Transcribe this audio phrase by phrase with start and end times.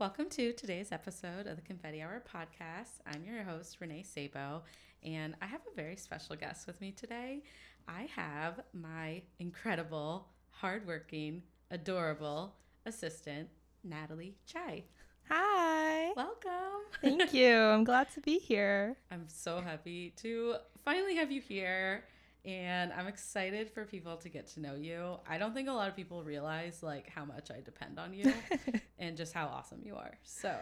[0.00, 3.02] Welcome to today's episode of the Confetti Hour podcast.
[3.06, 4.62] I'm your host, Renee Sabo,
[5.04, 7.42] and I have a very special guest with me today.
[7.86, 12.54] I have my incredible, hardworking, adorable
[12.86, 13.50] assistant,
[13.84, 14.84] Natalie Chai.
[15.28, 16.14] Hi.
[16.16, 16.80] Welcome.
[17.02, 17.54] Thank you.
[17.54, 18.96] I'm glad to be here.
[19.10, 22.04] I'm so happy to finally have you here
[22.44, 25.18] and I'm excited for people to get to know you.
[25.28, 28.32] I don't think a lot of people realize like how much I depend on you
[28.98, 30.18] and just how awesome you are.
[30.22, 30.54] So,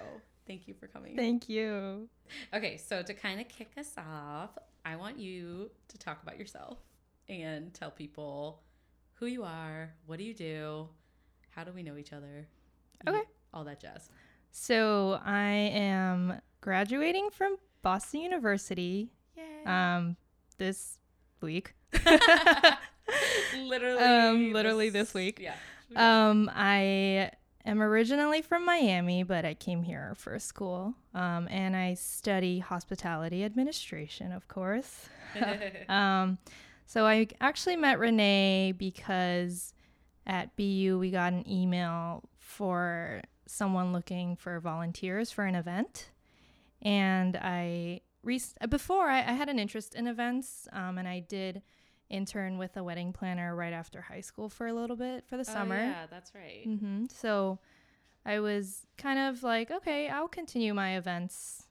[0.46, 1.16] thank you for coming.
[1.16, 2.08] Thank you.
[2.54, 4.50] Okay, so to kind of kick us off,
[4.84, 6.78] I want you to talk about yourself
[7.28, 8.62] and tell people
[9.14, 10.88] who you are, what do you do,
[11.50, 12.46] how do we know each other?
[13.06, 13.22] Okay.
[13.54, 14.10] All that jazz.
[14.50, 19.64] So, I am graduating from Boston University Yay.
[19.66, 20.16] um
[20.58, 20.97] this
[21.42, 21.74] week.
[23.56, 25.40] literally um, literally this week.
[25.40, 25.54] Yeah.
[25.96, 27.30] Um, I
[27.64, 30.94] am originally from Miami, but I came here for school.
[31.14, 35.08] Um, and I study hospitality administration, of course.
[35.88, 36.38] um,
[36.86, 39.74] so I actually met Renee because
[40.26, 46.10] at BU we got an email for someone looking for volunteers for an event,
[46.82, 51.62] and I re- before I, I had an interest in events, um, and I did
[52.10, 55.42] intern with a wedding planner right after high school for a little bit for the
[55.48, 55.76] Oh, summer.
[55.76, 56.64] yeah, that's right.
[56.64, 57.58] hmm So
[58.24, 61.64] I was kind of like, okay, I'll continue my events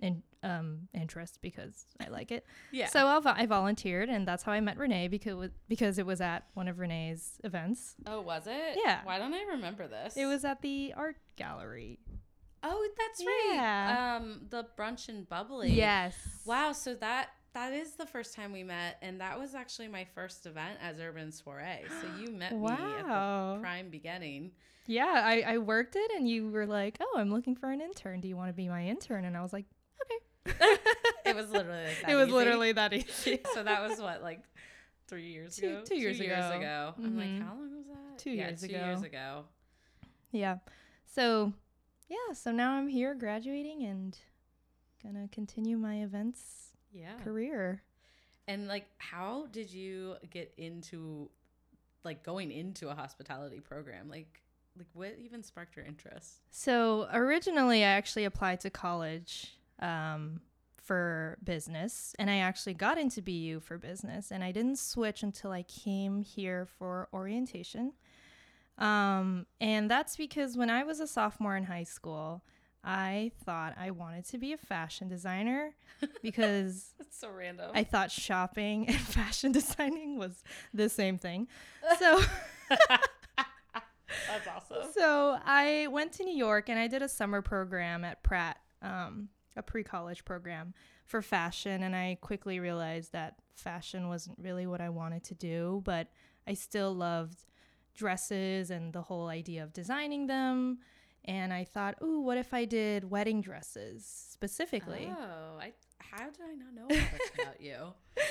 [0.00, 2.44] in um interest because I like it.
[2.72, 2.86] Yeah.
[2.88, 6.44] So I'll, I volunteered, and that's how I met Renee because because it was at
[6.54, 7.94] one of Renee's events.
[8.06, 8.78] oh, was it?
[8.84, 9.00] Yeah.
[9.04, 10.16] Why don't I remember this?
[10.16, 12.00] It was at the art gallery.
[12.62, 13.50] Oh, that's right.
[13.54, 14.16] Yeah.
[14.20, 15.70] Um, the brunch and bubbly.
[15.70, 16.14] Yes.
[16.46, 16.72] Wow.
[16.72, 20.46] So that that is the first time we met, and that was actually my first
[20.46, 21.84] event as Urban Soiree.
[22.00, 24.52] So you met me at the prime beginning.
[24.86, 28.20] Yeah, I, I worked it, and you were like, "Oh, I'm looking for an intern.
[28.20, 29.66] Do you want to be my intern?" And I was like,
[30.46, 30.56] "Okay."
[31.24, 32.34] It was literally like that it was easy.
[32.36, 33.40] literally that easy.
[33.54, 34.42] so that was what like
[35.08, 35.82] three years Two- ago.
[35.84, 36.32] two years ago.
[36.56, 36.94] ago.
[36.98, 37.42] I'm like, Mhm.
[37.42, 38.18] how long was that?
[38.18, 38.84] Two yeah, years two ago.
[38.86, 39.44] years ago.
[40.32, 40.56] Yeah.
[41.14, 41.52] So,
[42.12, 44.16] yeah, so now I'm here graduating and
[45.02, 47.16] gonna continue my events Yeah.
[47.24, 47.82] career.
[48.46, 51.30] And like, how did you get into
[52.04, 54.08] like going into a hospitality program?
[54.10, 54.42] Like,
[54.76, 56.40] like what even sparked your interest?
[56.50, 60.40] So, originally I actually applied to college um,
[60.82, 65.52] for business and I actually got into BU for business and I didn't switch until
[65.52, 67.92] I came here for orientation.
[68.78, 72.42] Um, and that's because when I was a sophomore in high school,
[72.84, 75.74] I thought I wanted to be a fashion designer
[76.22, 77.70] because That's so random.
[77.74, 80.42] I thought shopping and fashion designing was
[80.74, 81.48] the same thing.
[81.98, 82.20] So
[84.28, 84.92] That's awesome.
[84.92, 89.28] so I went to New York and I did a summer program at Pratt, um,
[89.56, 90.74] a pre-college program
[91.06, 95.82] for fashion and I quickly realized that fashion wasn't really what I wanted to do,
[95.84, 96.08] but
[96.48, 97.44] I still loved
[97.94, 100.78] dresses and the whole idea of designing them.
[101.24, 105.08] And I thought, ooh, what if I did wedding dresses specifically?
[105.16, 106.86] Oh, I how did I not know
[107.42, 107.76] about you?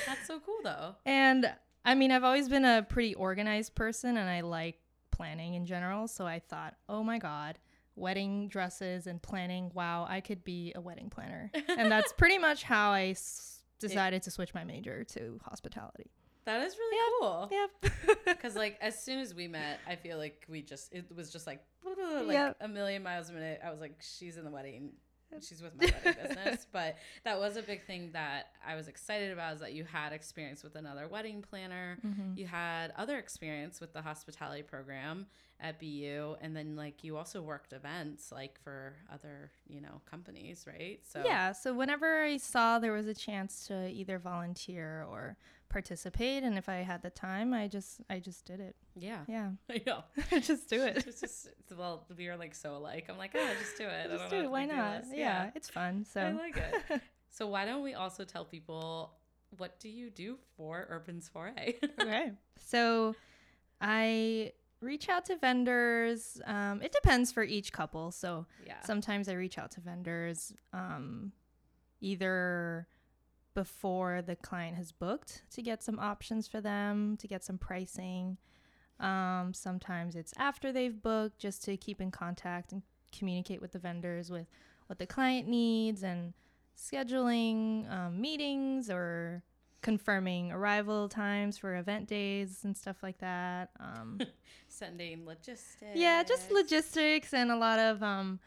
[0.06, 0.96] That's so cool though.
[1.06, 1.52] And
[1.86, 4.78] I mean, I've always been a pretty organized person and I like
[5.10, 6.08] planning in general.
[6.08, 7.58] So I thought, oh my God,
[7.96, 9.72] wedding dresses and planning.
[9.74, 11.50] Wow, I could be a wedding planner.
[11.70, 16.12] and that's pretty much how I s- decided to switch my major to hospitality.
[16.46, 17.12] That is really Yep.
[17.20, 17.50] cool.
[17.52, 18.18] Yep.
[18.26, 21.46] Because like as soon as we met, I feel like we just it was just
[21.48, 21.64] like
[22.24, 22.58] like Yep.
[22.62, 23.60] a million miles a minute.
[23.64, 24.94] I was like, she's in the wedding.
[25.40, 26.68] She's with my wedding business.
[26.74, 30.12] But that was a big thing that I was excited about is that you had
[30.12, 31.98] experience with another wedding planner.
[32.06, 32.38] Mhm.
[32.38, 35.28] You had other experience with the hospitality program
[35.62, 40.66] at BU, and then like you also worked events like for other you know companies,
[40.68, 41.00] right?
[41.06, 41.54] So Yeah.
[41.54, 45.38] So whenever I saw there was a chance to either volunteer or
[45.72, 48.76] participate, and if I had the time, I just I just did it.
[48.96, 49.52] yeah, Yeah.
[49.70, 50.04] I know.
[50.40, 51.06] just do it.
[51.08, 53.06] It's just well, we are like so alike.
[53.10, 54.10] I'm like, oh, just do it.
[54.12, 54.52] I Just know it.
[54.52, 55.04] Why not?
[55.04, 55.12] this.
[55.16, 55.50] Yeah.
[55.56, 56.06] It's fun.
[56.06, 57.02] So I like it.
[57.34, 59.14] So why don't we also tell people
[59.58, 61.80] what do you do for Urban Soiree?
[62.02, 62.34] okay.
[62.60, 63.16] So
[63.80, 64.52] I
[64.82, 66.42] reach out to vendors.
[66.46, 68.12] Um, it depends for each couple.
[68.12, 68.82] So yeah.
[68.86, 71.32] sometimes I reach out to vendors um,
[72.02, 72.86] either
[73.54, 78.38] before the client has booked to get some options for them, to get some pricing.
[79.00, 83.80] Um, sometimes it's after they've booked just to keep in contact and communicate with the
[83.80, 84.48] vendors with
[84.88, 86.34] what the client needs and
[86.78, 89.44] scheduling um, meetings or
[89.82, 93.70] confirming arrival times for event days and stuff like that.
[93.80, 94.20] Um,
[94.68, 95.96] Sending logistics.
[95.96, 98.40] yeah, just logistics and a lot of um,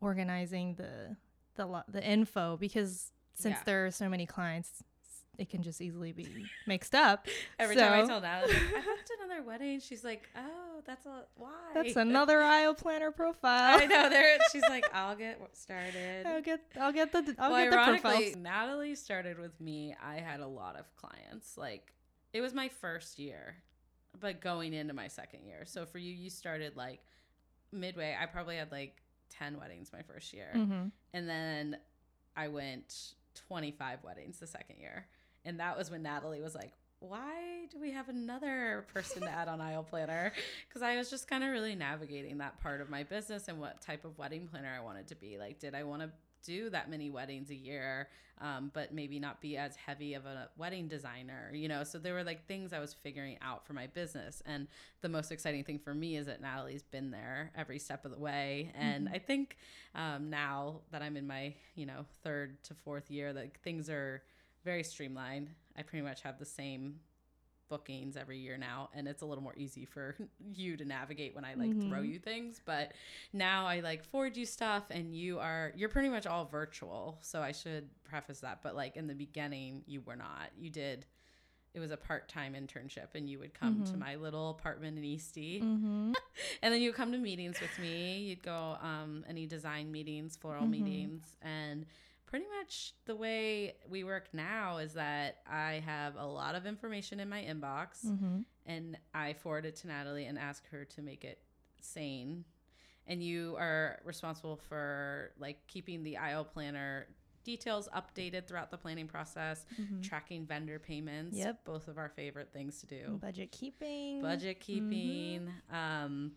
[0.00, 1.16] organizing the
[1.56, 3.62] the lo- the info because since Yeah.
[3.64, 4.82] there are so many clients,
[5.36, 7.26] it can just easily be mixed up.
[7.58, 11.24] Every time I So- tell Natalie, I booked another wedding, she's like, "Oh, that's a
[11.36, 13.80] why." That's another aisle planner profile.
[13.80, 14.08] I know.
[14.08, 18.00] There, she's like, "I'll get started." I'll get I'll get the I'll well, get the
[18.02, 18.36] profiles.
[18.36, 19.94] Natalie started with me.
[20.02, 21.56] I had a lot of clients.
[21.58, 21.92] Like,
[22.32, 23.56] it was my first year,
[24.20, 25.64] but going into my second year.
[25.66, 27.00] So for you, you started like
[27.72, 28.16] midway.
[28.20, 31.76] I probably had like ten weddings my first year, hmm and then
[32.36, 35.06] I went twenty five weddings the second year,
[35.44, 36.72] and that was when Natalie was like.
[37.00, 40.32] Why do we have another person to add on Aisle Planner?
[40.68, 43.82] Because I was just kind of really navigating that part of my business and what
[43.82, 45.36] type of wedding planner I wanted to be.
[45.36, 46.10] Like, did I want to
[46.44, 48.08] do that many weddings a year,
[48.40, 51.84] um, but maybe not be as heavy of a wedding designer, you know?
[51.84, 54.42] So there were like things I was figuring out for my business.
[54.44, 54.68] And
[55.00, 58.18] the most exciting thing for me is that Natalie's been there every step of the
[58.18, 58.72] way.
[58.74, 59.56] And I think
[59.94, 64.22] um, now that I'm in my, you know, third to fourth year, like things are
[64.64, 65.50] very streamlined.
[65.76, 67.00] I pretty much have the same
[67.74, 70.14] bookings every year now and it's a little more easy for
[70.54, 72.12] you to navigate when I like throw Mhm.
[72.12, 72.92] you things but
[73.32, 77.42] now I like forward you stuff and you are you're pretty much all virtual so
[77.42, 81.04] I should preface that but like in the beginning you were not you did
[81.74, 83.98] it was a part-time internship and you would come to Mhm.
[83.98, 86.12] my little apartment in Eastie hmm
[86.62, 90.36] and then you would come to meetings with me you'd go um any design meetings
[90.36, 90.70] floral Mhm.
[90.70, 91.86] meetings and
[92.34, 97.20] pretty much the way we work now is that I have a lot of information
[97.20, 101.22] in my inbox hmm and I forward it to Natalie and ask her to make
[101.22, 101.38] it
[101.80, 102.44] sane.
[103.06, 107.06] And you are responsible for like keeping the aisle planner
[107.44, 111.36] details updated throughout the planning process, hmm tracking vendor payments.
[111.36, 111.64] Yep.
[111.64, 113.18] Both of our favorite things to do.
[113.20, 114.22] budget keeping.
[114.22, 116.32] Budget keeping, um,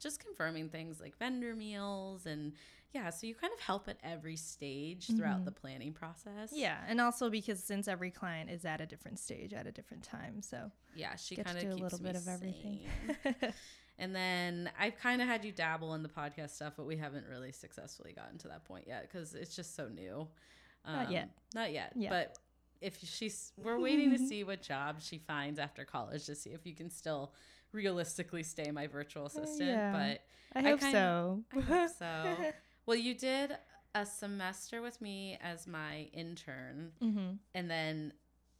[0.00, 2.54] just confirming things like vendor meals and
[2.92, 5.44] yeah, so you kind of help at every stage throughout Mhm.
[5.46, 6.50] the planning process.
[6.52, 10.02] Yeah, and also because since every client is at a different stage at a different
[10.04, 12.80] time, so Yeah, she kind of do a keeps little me bit of everything.
[13.98, 17.26] And then I've kind of had you dabble in the podcast stuff, but we haven't
[17.28, 20.26] really successfully gotten to that point yet because it's just so new.
[20.86, 21.28] Um, Not yet.
[21.54, 21.92] Not yet.
[21.94, 22.08] Yeah.
[22.08, 22.38] But
[22.80, 26.66] if she's, we're waiting to see what job she finds after college to see if
[26.66, 27.34] you can still
[27.70, 29.70] realistically stay my virtual assistant.
[29.70, 29.92] Uh, yeah.
[29.92, 31.44] But I hope kinda- so.
[31.54, 32.36] I hope so.
[32.86, 33.56] well, you did
[33.94, 38.12] a semester with me as my intern, hmm and then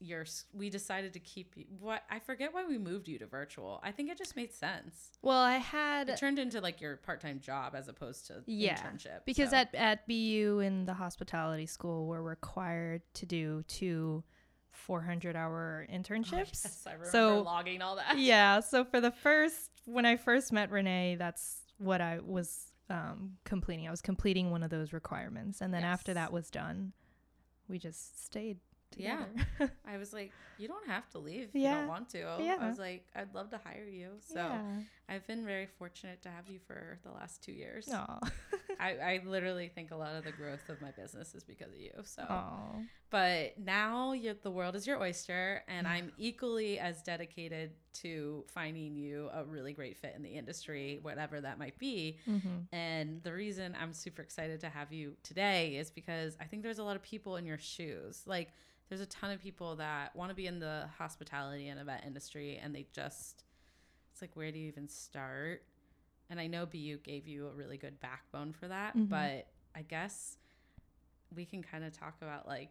[0.05, 1.65] your we decided to keep you.
[1.79, 3.79] What I forget why we moved you to virtual.
[3.85, 5.13] I think it just made sense.
[5.23, 8.77] Well, I had It turned into like your part time job as opposed to Yeah,
[8.83, 9.21] internship.
[9.25, 14.25] because so- at at BU in the hospitality school, we're required to do two
[14.73, 16.33] 400 hour Oh, internships.
[16.65, 18.19] yes, I remember so- logging all that.
[18.19, 23.37] yeah so for the first when i first met renee that's what i was um,
[23.45, 25.61] completing i was completing one of those requirements.
[25.61, 26.93] And then after that was done
[27.69, 28.59] we just stayed
[28.97, 29.25] Yeah.
[29.87, 32.23] I was like, you don't have to leave if you don't want to.
[32.23, 34.11] I was like, I'd love to hire you.
[34.21, 34.61] So yeah.
[35.09, 37.89] I've been very fortunate to have you for the last two years.
[38.81, 41.79] I, I literally think a lot of the growth of my business is because of
[41.79, 41.93] you.
[42.05, 42.77] So, Aw.
[43.11, 49.29] but now the world is your oyster, and I'm equally as dedicated to finding you
[49.35, 52.19] a really great fit in the industry, whatever that might be.
[52.27, 52.67] Mhm.
[52.73, 56.79] And the reason I'm super excited to have you today is because I think there's
[56.79, 58.23] a lot of people in your shoes.
[58.27, 58.53] Like,
[58.93, 62.61] there's a ton of people that want to be in the hospitality and event industry,
[62.63, 63.43] and they just,
[64.13, 65.63] it's like, where do you even start?
[66.29, 69.09] And I know BU gave you a really good backbone for that, Mhm.
[69.09, 70.37] but I guess
[71.35, 72.69] we can kind of talk about like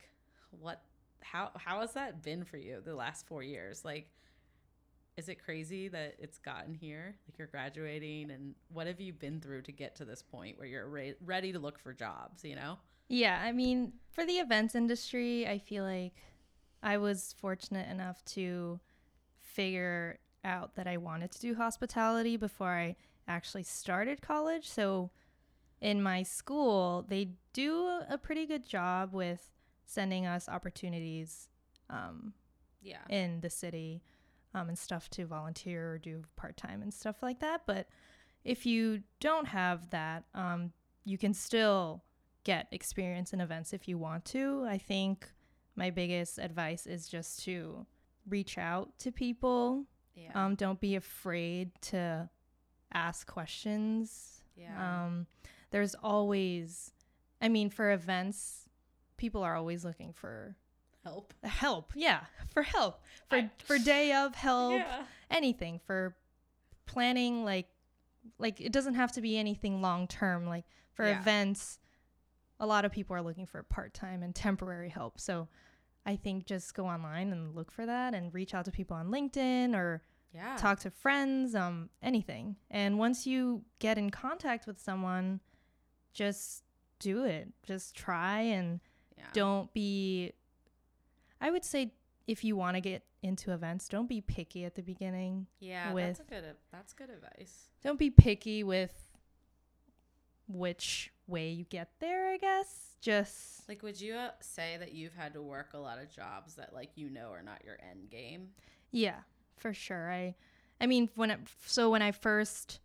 [0.51, 0.83] what,
[1.23, 3.83] how, how has that been for you the last four years?
[3.83, 4.07] Like,
[5.17, 7.15] is it crazy that it's gotten here?
[7.27, 10.67] Like you're graduating, and what have you been through to get to this point where
[10.67, 12.43] you're re- ready to look for jobs?
[12.45, 12.77] You know?
[13.13, 16.13] Yeah, I mean, for the events industry, I feel like
[16.81, 18.79] I was fortunate enough to
[19.37, 22.95] figure out that I wanted to do hospitality before I
[23.27, 24.69] actually started college.
[24.69, 25.11] So
[25.81, 29.51] in my school, they do a pretty good job with
[29.85, 31.49] sending us opportunities
[31.89, 32.33] um,
[32.81, 33.03] Yeah.
[33.09, 34.03] in the city
[34.53, 37.63] um, and stuff to volunteer or do part time and stuff like that.
[37.67, 37.89] But
[38.45, 40.71] if you don't have that, um,
[41.03, 42.03] you can still
[42.43, 44.65] get experience in events if you want to.
[44.67, 45.29] I think
[45.75, 47.85] my biggest advice is just to
[48.27, 49.85] reach out to people.
[50.15, 50.31] Yeah.
[50.35, 52.29] Um, don't be afraid to
[52.93, 54.41] ask questions.
[54.55, 55.05] yeah.
[55.05, 55.27] Um,
[55.71, 56.91] there's always,
[57.41, 58.67] I mean, for events,
[59.17, 60.55] people are always looking for
[61.05, 61.33] Help.
[61.43, 61.93] help.
[61.95, 62.21] Yeah,
[62.53, 63.01] for help.
[63.29, 65.05] For I- for day of help, Yeah.
[65.29, 66.15] anything for
[66.85, 67.67] planning like
[68.37, 71.19] like it doesn't have to be anything long term like for Yeah.
[71.19, 71.79] events
[72.61, 75.47] a lot of people are looking for part-time and temporary help so
[76.05, 79.07] i think just go online and look for that and reach out to people on
[79.09, 80.01] linkedin or
[80.33, 80.55] Yeah.
[80.57, 85.41] talk to friends um anything and once you get in contact with someone
[86.13, 86.63] just
[86.99, 88.79] do it just try and
[89.17, 89.25] yeah.
[89.33, 90.31] don't be
[91.41, 91.91] i would say
[92.27, 96.17] if you want to get into events don't be picky at the beginning Yeah, with-
[96.17, 96.43] that's a good.
[96.71, 97.69] That's good advice.
[97.83, 98.93] don't be picky with
[100.55, 105.13] which way you get there i guess just Like, would you uh, say that you've
[105.15, 108.09] had to work a lot of jobs that, like, you know, are not your end
[108.09, 108.49] game?
[108.91, 109.21] yeah
[109.57, 110.35] for sure i
[110.81, 112.79] i mean when it, so when i first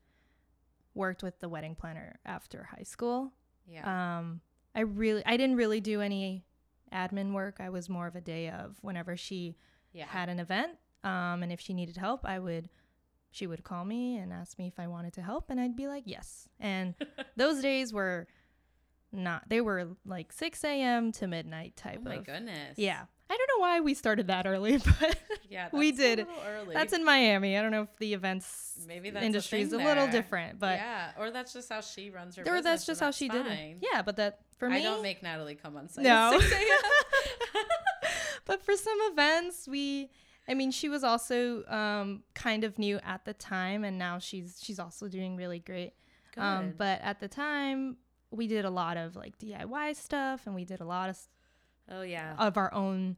[0.94, 3.32] worked with the wedding planner after high school
[3.66, 4.18] Yeah.
[4.18, 4.40] um
[4.74, 6.44] i really i didn't really do any
[6.92, 9.56] admin work i was more of a day of whenever she
[9.92, 10.06] yeah.
[10.06, 10.72] had an event
[11.04, 12.68] um, and if she needed help i would
[13.36, 15.86] she would call me and ask me if i wanted to help and i'd be
[15.86, 16.94] like yes and
[17.36, 18.26] those days were
[19.12, 22.78] not they were like 6 a.m to midnight type oh my of goodness.
[22.78, 25.68] yeah i don't know why we started that early but Yeah.
[25.72, 26.18] we did.
[26.20, 26.74] A little early.
[26.74, 29.76] that's in miami i don't know if the events Maybe that's a industry is a
[29.78, 32.42] little different but yeah, or that's just how she runs her.
[32.42, 35.02] or business, that's just how she did it yeah but that for me I don't
[35.02, 36.04] make Natalie come on site.
[36.04, 36.32] No.
[36.34, 37.64] at 6 a.m.
[38.46, 40.08] but for some events we
[40.48, 44.58] i mean she was also um, kind of new at the time and now she's
[44.62, 45.92] she's also doing really great
[46.38, 47.96] um, but at the time
[48.30, 51.18] we did a lot of like diy stuff and we did a lot of
[51.90, 52.34] oh yeah.
[52.38, 53.16] of our own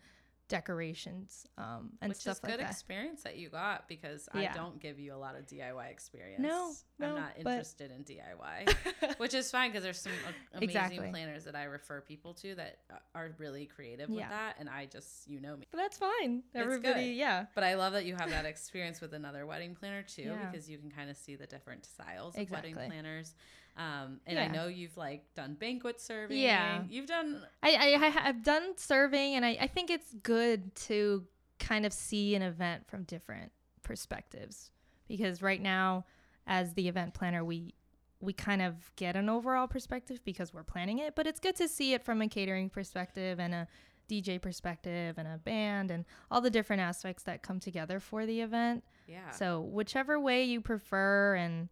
[0.48, 4.50] decorations um, and Which stuff is like good that experience that you got because Yeah.
[4.52, 6.40] I don't give you a lot of DIY experience.
[6.42, 10.12] No, I'm no, not but- interested in DIY, which is fine because there's some
[10.54, 11.10] amazing Exactly.
[11.10, 12.78] planners that I refer people to that
[13.14, 14.16] are really creative Yeah.
[14.16, 15.66] with that, and I just you know me.
[15.70, 19.12] but that's fine It's everybody yeah But I love that you have that experience with
[19.14, 20.50] another wedding planner too, Yeah.
[20.50, 23.34] because you can kind of see the different styles of wedding planners.
[23.78, 26.36] Um, and I know you've like done banquet serving.
[26.38, 26.82] Yeah.
[26.90, 27.42] you've done.
[27.62, 31.24] I, I I- I've done serving, and I, I think it's good to
[31.60, 34.70] kind of see an event from different perspectives
[35.06, 36.04] because right now,
[36.46, 37.74] as the event planner, we
[38.20, 41.68] we kind of get an overall perspective because we're planning it, but it's good to
[41.68, 43.68] see it from a catering perspective and a
[44.10, 48.40] DJ perspective and a band and all the different aspects that come together for the
[48.40, 48.82] event.
[49.06, 49.30] Yeah.
[49.30, 51.68] So whichever way you prefer and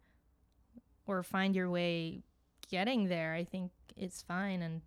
[1.07, 2.23] or find your way
[2.69, 4.81] getting there, I think it's fine and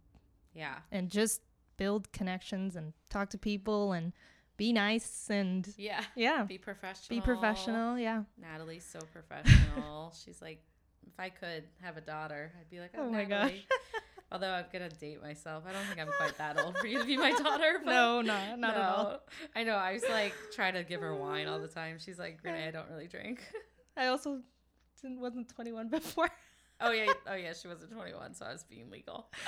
[0.54, 0.76] yeah.
[0.92, 1.40] and just
[1.76, 4.12] build connections and talk to people and
[4.56, 6.02] be nice and Yeah.
[6.14, 7.18] yeah, Be professional.
[7.18, 7.98] be professional.
[7.98, 8.24] Yeah.
[8.40, 10.12] Natalie's so professional.
[10.24, 10.62] She's like,
[11.06, 13.64] if I could have a daughter, I'd be like, oh, Oh my Natalie.
[14.32, 15.64] Although I'm gonna date myself.
[15.66, 17.80] I don't think I'm quite that old for you to be my daughter.
[17.84, 19.18] No, no, not at all.
[19.56, 19.74] I know.
[19.74, 21.96] I was like trying to give her wine all the time.
[21.98, 23.40] She's like, Renee, I don't really drink.
[23.96, 24.40] I also
[25.02, 26.28] didn't, wasn't 21 before.
[26.80, 27.52] oh yeah, oh yeah.
[27.52, 29.30] She wasn't 21, so I was being legal.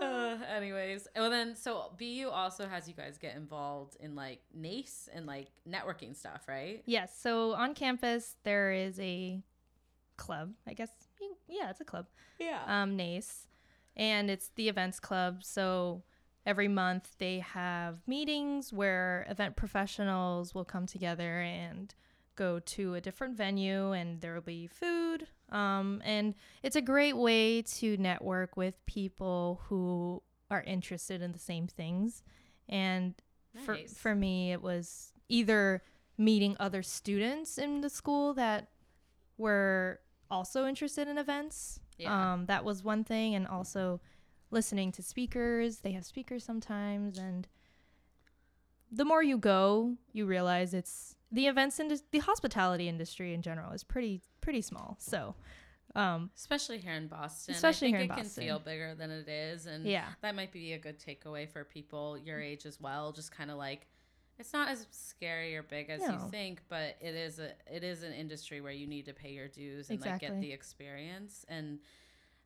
[0.00, 5.08] Uh, anyways, well then, so BU also has you guys get involved in like NACE
[5.12, 6.84] and like networking stuff, right?
[6.86, 7.18] yes.
[7.18, 9.42] So on campus there is a
[10.16, 10.52] club.
[10.68, 10.90] I guess
[11.48, 12.06] yeah, it's a club.
[12.38, 12.60] Yeah.
[12.66, 13.48] Um, NACE,
[13.96, 15.42] and it's the events club.
[15.42, 16.04] So
[16.46, 21.94] every month they have meetings where event professionals will come together and
[22.46, 27.16] go to a different venue and there will be food um, and it's a great
[27.16, 32.22] way to network with people who are interested in the same things.
[32.68, 33.14] And
[33.64, 35.82] for, for me it was either
[36.16, 38.68] meeting other students in the school that
[39.38, 42.32] were also interested in events Yeah.
[42.34, 44.00] um, that was one thing and also
[44.50, 45.78] listening to speakers.
[45.78, 47.48] They have speakers sometimes and
[48.90, 53.72] the more you go you realize it's the events industry the hospitality industry in general
[53.72, 55.34] is pretty pretty small so
[55.94, 57.54] um, Especially here in Boston.
[57.54, 58.44] Especially I think here in it can Boston.
[58.44, 59.66] feel bigger than it is.
[59.66, 63.10] And yeah that might be a good takeaway for people your age as well.
[63.10, 63.86] Just kind of like
[64.38, 68.02] it's not as scary or big as you think, but it is a it is
[68.02, 71.44] an industry where you need to pay your dues and like get the experience.
[71.48, 71.80] And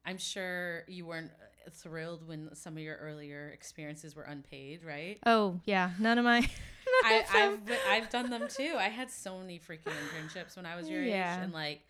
[0.06, 1.30] I'm sure you weren't
[1.70, 5.18] thrilled when some of your earlier experiences were unpaid, right?
[5.26, 6.38] oh yeah none of my
[7.04, 8.74] I, I've I've done them too.
[8.78, 11.34] I had so many freaking internships when I was your Yeah.
[11.36, 11.82] age, and like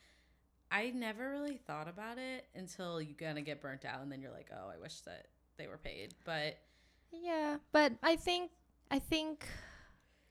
[0.70, 4.22] I never really thought about it until you kind of get burnt out, and then
[4.22, 5.26] you're like, oh, I wish that
[5.58, 6.14] they were paid.
[6.24, 6.56] But
[7.10, 8.52] Yeah, but I think
[8.90, 9.46] I think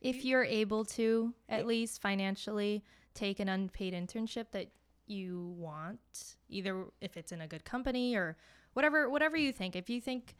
[0.01, 2.83] if you're able to at least financially
[3.13, 4.69] take an unpaid internship that
[5.05, 8.35] you want, either if it's in a good company or
[8.73, 10.35] whatever whatever you think, if you think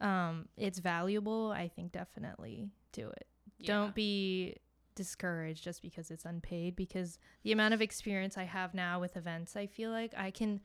[0.00, 3.26] um it's valuable, I think definitely do it.
[3.58, 3.66] yeah.
[3.66, 4.56] Don't be
[4.94, 9.54] discouraged just because it's unpaid because the amount of experience I have now with events,
[9.56, 10.60] I feel like I can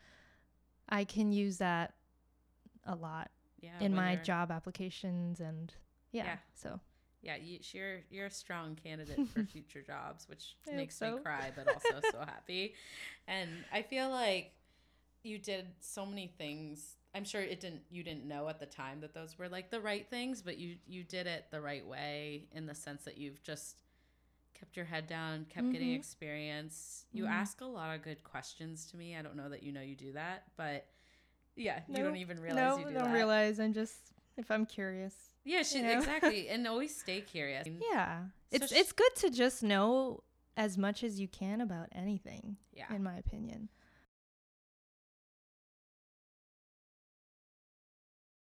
[0.90, 1.94] I can use that
[2.86, 3.30] a lot
[3.62, 5.74] yeah, in my job applications and
[6.12, 6.38] yeah, Yeah.
[6.56, 6.80] so
[7.22, 11.16] Yeah, you, you're you're a strong candidate for future jobs, which I makes so.
[11.18, 12.74] me cry, but also so happy.
[13.28, 14.54] And I feel like
[15.24, 16.96] you did so many things.
[17.14, 19.80] I'm sure it didn't you didn't know at the time that those were like the
[19.82, 23.42] right things, but you you did it the right way in the sense that you've
[23.44, 23.76] just
[24.54, 25.96] kept your head down, kept getting Mhm.
[25.96, 27.06] experience.
[27.12, 27.30] You Mhm.
[27.32, 29.16] ask a lot of good questions to me.
[29.16, 30.88] I don't know that you know you do that, but
[31.56, 33.14] yeah, you don't even realize no, you do I don't that.
[33.14, 33.60] realize.
[33.60, 35.14] I'm just if I'm curious.
[35.44, 35.98] yeah, she, you know?
[35.98, 37.68] exactly, and always stay curious.
[37.92, 40.24] Yeah, it's sh- it's good to just know
[40.56, 42.94] as much as you can about anything, Yeah.
[42.94, 43.70] in my opinion.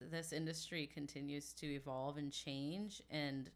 [0.02, 3.50] This industry continues to evolve and change and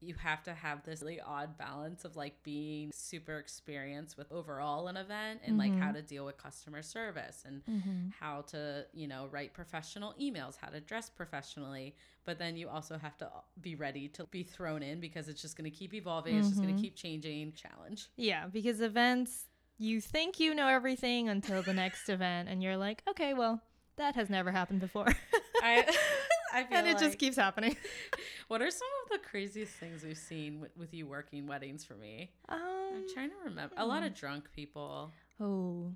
[0.00, 4.88] you have to have this really odd balance of like being super experienced with overall
[4.88, 5.94] an event and like how Mhm.
[5.94, 8.08] to deal with customer service and Mm-hmm.
[8.20, 12.98] how to you know write professional emails how to dress professionally but then you also
[12.98, 13.28] have to
[13.60, 16.60] be ready to be thrown in because it's just going to keep evolving it's just
[16.62, 19.46] going to keep changing challenge Yeah, because events,
[19.78, 23.60] you think you know everything until the next event, and you're like, okay, well,
[23.96, 25.06] that has never happened before.
[25.66, 25.96] I-
[26.54, 27.76] I feel and it like- just keeps happening.
[28.48, 31.94] what are some of the craziest things we've seen with, with you working weddings for
[31.94, 32.60] me Um,
[32.94, 35.92] i'm trying to remember a lot of drunk people oh,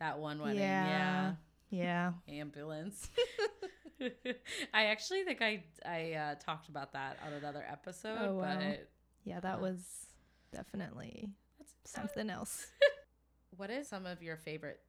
[0.00, 1.34] that one wedding Yeah.
[1.70, 2.38] yeah, yeah.
[2.40, 3.08] ambulance
[4.72, 8.56] i actually think i i uh, talked about that on another episode Oh, wow.
[8.58, 8.88] but
[9.24, 10.06] Yeah, that Uh, was
[10.52, 12.66] definitely that's something else.
[13.56, 14.80] what is some of your favorite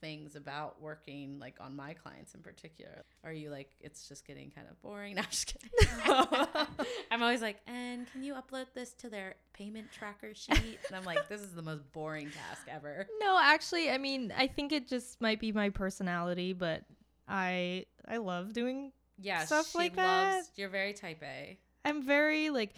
[0.00, 3.04] things about working like on my clients in particular.
[3.24, 5.14] Are you like it's just getting kind of boring?
[5.18, 6.66] No, i'm just kidding.
[7.10, 10.78] I'm always like and can you upload this to their payment tracker sheet?
[10.86, 13.06] And i'm like this is the most boring task ever.
[13.20, 16.84] No, actually, I mean, I think it just might be my personality, but
[17.26, 18.92] I I love doing.
[19.20, 21.58] yeah Stuff she like loves you're very type a.
[21.84, 22.74] I'm very like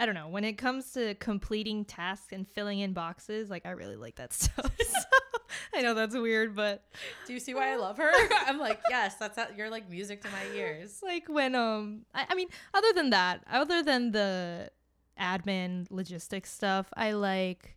[0.00, 3.72] I don't know, when it comes to completing tasks and filling in boxes, like I
[3.72, 4.72] really like that stuff.
[4.80, 4.98] so,
[5.74, 6.82] I know that's weird, but
[7.26, 8.10] do you see why i love her?
[8.46, 11.00] I'm like yes that's how, you're like music to my ears.
[11.02, 14.70] Like when um I, I mean, other than that, other than the
[15.20, 17.76] admin logistics stuff, I like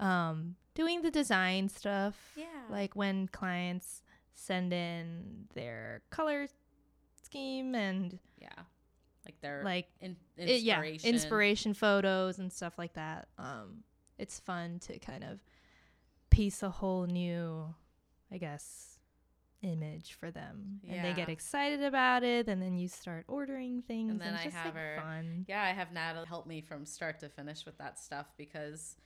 [0.00, 2.16] um doing the design stuff.
[2.36, 2.46] yeah.
[2.70, 4.02] Like when clients
[4.34, 6.48] send in their color
[7.22, 8.64] scheme and yeah
[9.24, 11.14] like they're like in, it- yeah inspiration.
[11.14, 13.28] inspiration photos and stuff like that.
[13.38, 13.84] Um
[14.18, 15.40] it's fun to kind of
[16.30, 17.74] piece a whole new
[18.32, 18.98] i guess
[19.62, 20.80] image for them.
[20.88, 24.40] And they get excited about it and then you start ordering things And then it's
[24.42, 25.44] I just, have like, her- fun.
[25.48, 28.96] Yeah, I have Natalie help me from start to finish with that stuff because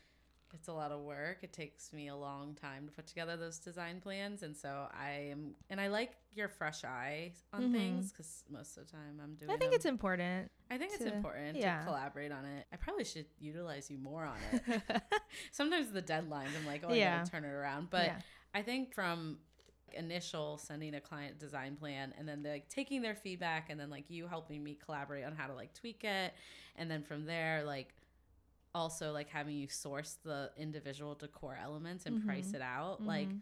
[0.58, 1.38] it's a lot of work.
[1.42, 5.28] It takes me a long time to put together those design plans, and so I
[5.30, 7.72] am, and I like your fresh eye on Mhm.
[7.72, 9.50] things because most of the time I'm doing.
[9.50, 9.76] i think them.
[9.76, 11.78] it's important I think it's important yeah.
[11.80, 12.66] to collaborate on it.
[12.72, 14.82] I probably should utilize you more on it.
[15.52, 17.18] Sometimes the deadlines, I'm like, oh, I Yeah.
[17.18, 18.06] gotta turn it around, but.
[18.06, 18.20] yeah.
[18.54, 19.38] I think from
[19.92, 24.10] initial sending a client design plan and then like taking their feedback and then like
[24.10, 26.32] you helping me collaborate on how to like tweak it
[26.76, 27.94] and then from there like
[28.76, 32.56] also like having you source the individual decor elements and price Mhm.
[32.56, 33.40] it out like Mhm.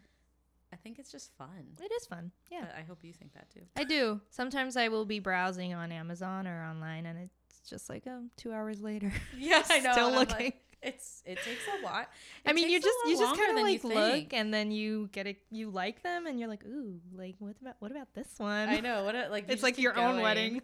[0.73, 1.75] I think it's just fun.
[1.81, 3.61] it is fun yeah But I hope you think that too.
[3.75, 4.21] I do.
[4.29, 8.51] Sometimes I will be browsing on Amazon or online, and it's just like, oh, two
[8.53, 9.11] hours later.
[9.37, 9.91] Yeah, I know.
[9.93, 10.35] Still looking.
[10.35, 12.09] like, it's it takes a lot.
[12.45, 15.37] I mean, you just you just kind of like look, and then you get it.
[15.49, 18.67] You like them, and you're like, ooh, like what about what about this one?
[18.69, 20.61] I know what a, like It's like your own wedding.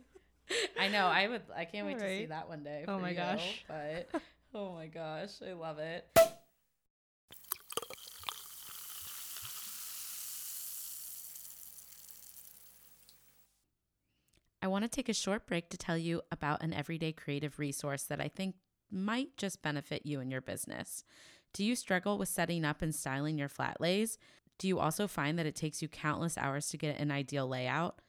[0.77, 1.05] I know.
[1.07, 1.41] I would.
[1.55, 2.84] I can't wait to see that one day.
[2.88, 3.63] Oh my you, gosh.
[3.67, 4.10] But
[4.53, 6.07] oh my gosh, I love it.
[14.63, 18.03] I want to take a short break to tell you about an everyday creative resource
[18.03, 18.55] that I think
[18.91, 21.03] might just benefit you and your business.
[21.53, 24.17] Do you struggle with setting up and styling your flat lays?
[24.59, 27.99] Do you also find that it takes you countless hours to get an ideal layout?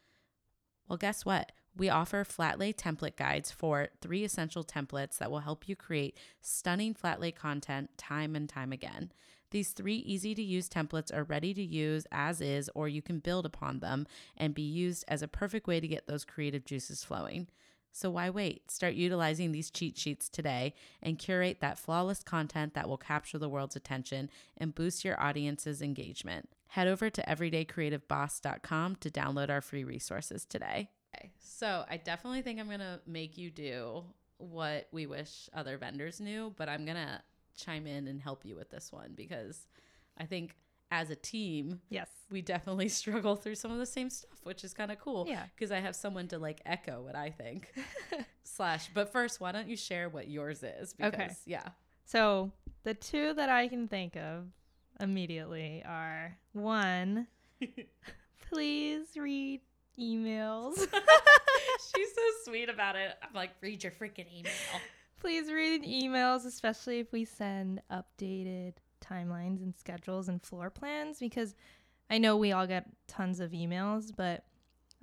[0.89, 1.53] Well, guess what?
[1.77, 6.19] We offer flat lay template guides for three essential templates that will help you create
[6.41, 9.11] stunning flat lay content time and time again.
[9.53, 13.19] These three easy to use templates are ready to use as is, or you can
[13.19, 14.07] build upon them
[14.37, 17.49] and be used as a perfect way to get those creative juices flowing.
[17.93, 18.71] So why wait?
[18.71, 23.51] Start utilizing these cheat sheets today and curate that flawless content that will capture the
[23.51, 26.49] world's attention and boost your audience's engagement.
[26.69, 30.89] Head over to everydaycreativeboss.com to download our free resources today.
[31.15, 34.05] Okay, so I definitely think I'm going to make you do
[34.39, 37.21] what we wish other vendors knew, but I'm going to
[37.57, 39.67] chime in and help you with this one because
[40.19, 40.57] I think
[40.91, 42.09] as a team, Yes.
[42.31, 45.27] we definitely struggle through some of the same stuff, which is kind of cool.
[45.29, 45.45] Yeah.
[45.55, 47.73] Because I have someone to like echo what I think.
[48.45, 50.93] Slash, but first, why don't you share what yours is?
[50.93, 51.29] Because, Okay.
[51.47, 51.69] Yeah.
[52.05, 52.51] So
[52.85, 54.47] the two that I can think of
[55.01, 57.27] immediately are one,
[58.51, 59.61] please read
[59.99, 60.77] emails.
[61.95, 63.17] She's so sweet about it.
[63.23, 64.53] I'm like, read your freaking email.
[65.21, 68.75] please read emails, especially if we send updated
[69.05, 71.55] timelines and schedules and floor plans, because
[72.11, 74.45] I know we all get tons of emails, but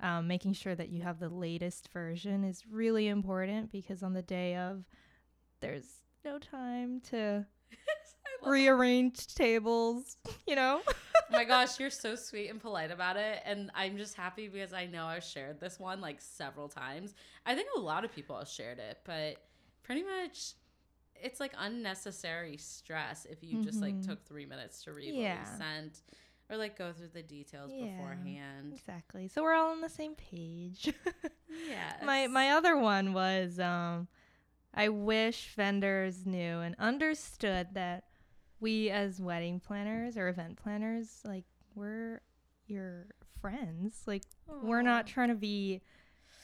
[0.00, 4.22] um, making sure that you have the latest version is really important because on the
[4.22, 4.84] day of,
[5.60, 7.46] there's no time to
[8.42, 10.80] I love rearrange tables, you know?
[10.86, 10.92] oh
[11.30, 13.40] my gosh, you're so sweet and polite about it.
[13.44, 17.14] And I'm just happy because I know I've shared this one like several times.
[17.46, 19.36] I think a lot of people have shared it, but
[19.82, 20.54] pretty much
[21.22, 24.06] it's like unnecessary stress if you just like Mhm.
[24.06, 25.32] took three minutes to read Yeah.
[25.32, 26.00] what we sent
[26.48, 27.86] or like go through the details Yeah.
[27.86, 28.72] beforehand.
[28.74, 29.28] Exactly.
[29.28, 30.92] So we're all on the same page.
[31.68, 31.92] Yeah.
[32.02, 34.08] my my other one was um
[34.72, 38.04] I wish vendors knew and understood that
[38.60, 41.44] we as wedding planners or event planners like
[41.74, 42.20] we're
[42.66, 43.06] your
[43.40, 44.02] friends.
[44.06, 44.22] Like
[44.62, 45.80] we're not trying to be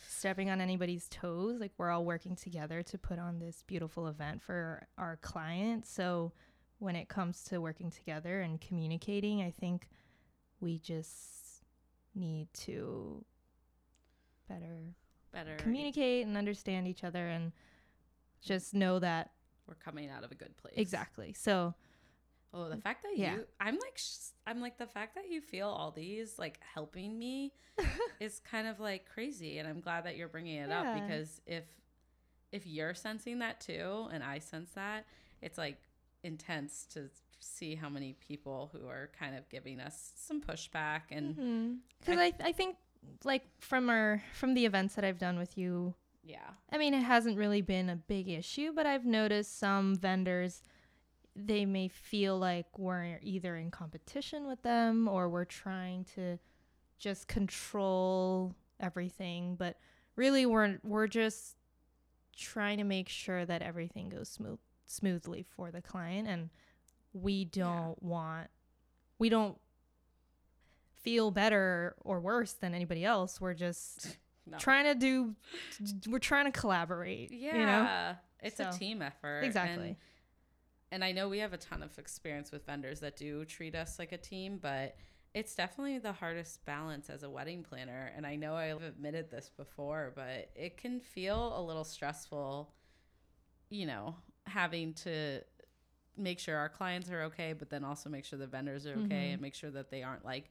[0.09, 1.61] stepping on anybody's toes.
[1.61, 5.91] Like we're all working together to put on this beautiful event for our clients.
[5.91, 6.33] So
[6.79, 9.89] when it comes to working together and communicating, I think
[10.61, 11.63] we just
[12.15, 13.25] need to
[14.49, 14.95] better
[15.33, 15.57] better.
[15.57, 17.53] communicate and understand each other and
[18.43, 19.33] just know that
[19.67, 20.75] We're coming out of a good place.
[20.77, 21.33] exactly.
[21.35, 21.75] So
[22.57, 23.35] Oh, the fact that Yeah.
[23.35, 27.19] you, I'm like, sh- I'm like the fact that you feel all these like helping
[27.19, 27.53] me
[28.21, 31.65] is kind of like crazy, and I'm glad that you're bringing it up because if
[32.53, 35.05] if you're sensing that too, and I sense that,
[35.43, 35.79] it's like
[36.23, 41.37] intense to see how many people who are kind of giving us some pushback and
[41.37, 41.73] mm-hmm.
[42.01, 42.77] because I, I think
[43.25, 45.95] like from our from the events that I've done with you
[46.27, 50.61] yeah, I mean, it hasn't really been a big issue, but I've noticed some vendors,
[51.37, 56.39] they may feel like we're either in competition with them or we're trying to
[56.99, 59.55] just control everything.
[59.57, 59.77] But
[60.17, 61.57] really, we're we're just
[62.37, 66.49] trying to make sure that everything goes smooth smoothly for the client, and
[67.13, 68.49] we don't want
[69.19, 69.59] we don't
[71.03, 73.41] feel better or worse than anybody else.
[73.41, 74.57] We're just no.
[74.59, 75.35] trying to do
[76.09, 79.97] we're trying to collaborate yeah, you know it's So, a team effort exactly
[80.97, 83.99] and- I know we have a ton of experience with vendors that do treat us
[83.99, 84.97] like a team, but
[85.35, 88.11] it's definitely the hardest balance as a wedding planner.
[88.17, 92.75] And I know I've admitted this before, but it can feel a little stressful,
[93.69, 95.43] you know, having to
[96.17, 99.29] make sure our clients are okay, but then also make sure the vendors are okay
[99.29, 99.33] Mhm.
[99.35, 100.51] and make sure that they aren't like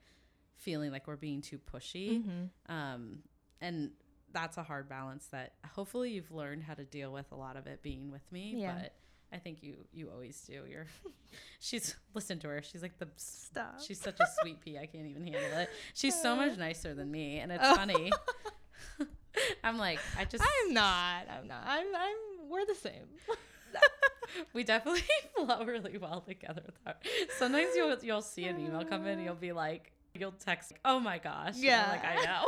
[0.53, 2.23] feeling like we're being too pushy.
[2.23, 2.49] Mhm.
[2.71, 3.23] Um,
[3.61, 3.91] and
[4.31, 7.65] that's a hard balance that hopefully you've learned how to deal with a lot of
[7.65, 8.61] it being with me.
[8.61, 8.79] Yeah.
[8.81, 8.93] But
[9.35, 10.63] I think you you always do.
[10.69, 10.87] You're
[11.59, 12.61] she's listen to her.
[12.61, 13.81] She's like the Stop.
[13.85, 14.77] she's such a sweet pea.
[14.77, 15.69] I can't even handle it.
[15.93, 17.75] She's so much nicer than me, and it's Oh.
[17.75, 18.11] funny.
[19.63, 23.03] I'm like I just i'm not i'm not i'm i'm we're the same
[24.53, 25.03] we definitely
[25.35, 26.63] flow really well together.
[26.85, 26.93] Though.
[27.37, 31.17] Sometimes you'll you'll see an email come in, you'll be like you'll text, oh my
[31.17, 32.45] gosh, and I'm like I know.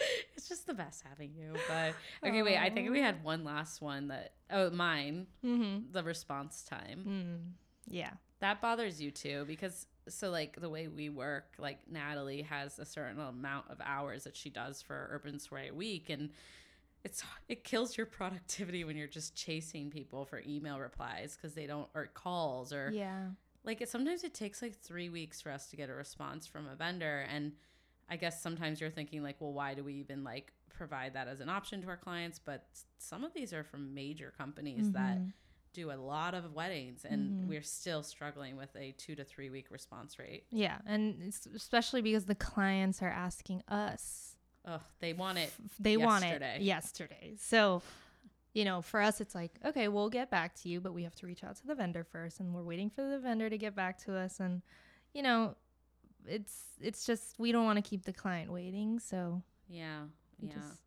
[0.36, 1.54] it's just the best having you.
[1.68, 1.94] But
[2.28, 2.58] okay, wait.
[2.58, 5.92] I think we had one last one that oh mine mm-hmm.
[5.92, 7.92] the response time mm.
[7.92, 8.10] yeah
[8.40, 12.84] that bothers you too because so like the way we work like natalie has a
[12.84, 16.30] certain amount of hours that she does for urban soiree week and
[17.04, 21.66] it's it kills your productivity when you're just chasing people for email replies because they
[21.66, 23.26] don't or calls or yeah
[23.62, 26.66] like it, sometimes it takes like three weeks for us to get a response from
[26.66, 27.52] a vendor and
[28.10, 31.40] i guess sometimes you're thinking like well why do we even like provide that as
[31.40, 32.66] an option to our clients but
[32.98, 35.32] some of these are from major companies that Mhm.
[35.72, 37.46] do a lot of weddings and Mhm.
[37.46, 42.02] we're still struggling with a two to three week response rate yeah and it's especially
[42.02, 47.34] because the clients are asking us oh they want it f- they want it yesterday
[47.38, 47.82] so
[48.52, 51.14] you know, for us, it's like, okay, we'll get back to you, but we have
[51.14, 53.76] to reach out to the vendor first, and we're waiting for the vendor to get
[53.76, 54.60] back to us, and
[55.14, 55.54] you know,
[56.26, 60.02] it's it's just we don't want to keep the client waiting, so Yeah.
[60.40, 60.54] Yeah.
[60.54, 60.82] just-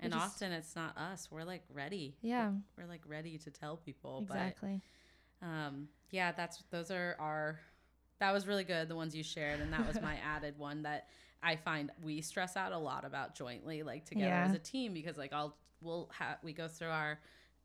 [0.00, 1.30] and just- often it's not us.
[1.30, 2.16] We're like ready.
[2.20, 2.50] Yeah.
[2.76, 4.20] We're, we're like ready to tell people.
[4.22, 4.82] exactly.
[5.40, 7.60] But um yeah, that's those are our
[8.20, 11.08] that was really good, the ones you shared, and that was my added one that
[11.42, 14.44] I find we stress out a lot about jointly, like together Yeah.
[14.46, 17.20] as a team, because like I'll we'll have we go through our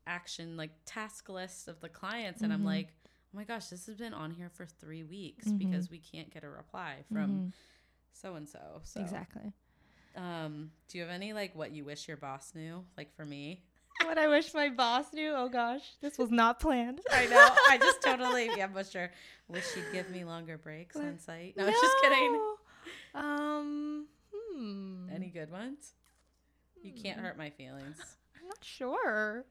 [0.06, 2.66] action like task list of the clients and I'm Mhm.
[2.66, 2.88] like,
[3.32, 5.58] Oh my gosh, this has been on here for three weeks Mhm.
[5.58, 7.52] because we can't get a reply from Mhm.
[8.12, 8.80] so and so.
[8.84, 9.52] So exactly.
[10.16, 12.84] um, do you have any like what you wish your boss knew?
[12.96, 13.62] Like for me,
[14.04, 15.30] what I wish my boss knew.
[15.30, 17.00] Oh gosh, this was not planned.
[17.12, 17.48] I know.
[17.68, 19.12] I just totally yeah, but sure.
[19.46, 21.56] Wish she'd give me longer breaks on site.
[21.56, 22.56] No, I'm just kidding.
[23.14, 24.08] Um.
[24.34, 25.08] Hmm.
[25.12, 25.94] Any good ones?
[26.82, 27.24] You can't Hmm.
[27.26, 27.98] hurt my feelings.
[28.40, 29.44] I'm not sure.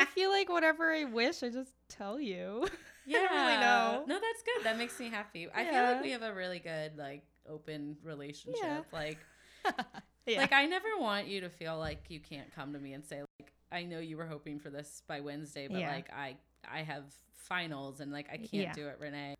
[0.00, 2.66] I feel like whatever I wish, I just tell you.
[3.08, 4.04] I don't really know.
[4.06, 4.64] No, that's good.
[4.64, 5.48] That makes me happy.
[5.54, 8.60] I feel like we have a really good like open relationship.
[8.62, 8.80] Yeah.
[8.92, 9.18] Like
[10.26, 10.38] yeah.
[10.40, 13.22] like I never want you to feel like you can't come to me and say
[13.38, 15.90] like I know you were hoping for this by Wednesday, but Yeah.
[15.90, 16.36] like I
[16.70, 18.72] I have finals and like I can't Yeah.
[18.74, 19.34] do it, Renee.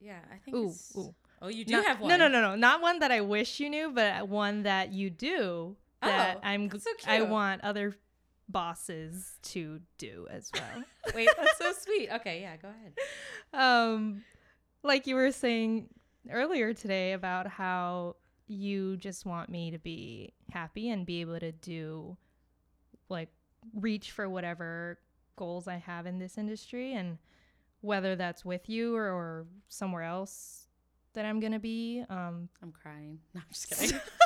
[0.00, 1.14] Yeah, I think ooh, it's ooh.
[1.42, 2.08] Oh, you do Not- have one.
[2.10, 2.54] No, no, no, no.
[2.54, 6.70] Not one that I wish you knew, but one that you do that Oh, I'm
[6.78, 7.96] so I want other
[8.48, 10.84] bosses to do as well.
[11.14, 12.10] Wait, that's so sweet.
[12.10, 12.92] Okay, yeah, go ahead.
[13.52, 14.22] um
[14.82, 15.88] like you were saying
[16.30, 21.50] earlier today about how you just want me to be happy and be able to
[21.52, 22.16] do
[23.08, 23.28] like
[23.74, 24.98] reach for whatever
[25.36, 27.18] goals I have in this industry and
[27.80, 30.66] whether that's with you or, or somewhere else
[31.14, 33.18] that I'm going to be um I'm crying.
[33.34, 33.98] No, I'm just kidding.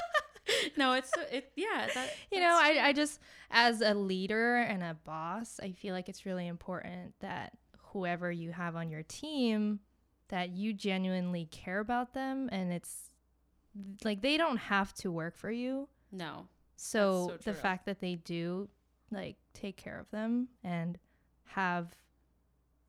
[0.76, 1.52] no, it's it.
[1.56, 3.20] Yeah, that, you know I, I just
[3.50, 7.52] as a leader and a boss i feel like it's really important that
[7.92, 9.80] whoever you have on your team
[10.28, 13.10] that you genuinely care about them and it's
[14.04, 16.46] like they don't have to work for you no.
[16.76, 18.68] so, so the fact that they do
[19.10, 20.98] like take care of them and
[21.44, 21.94] have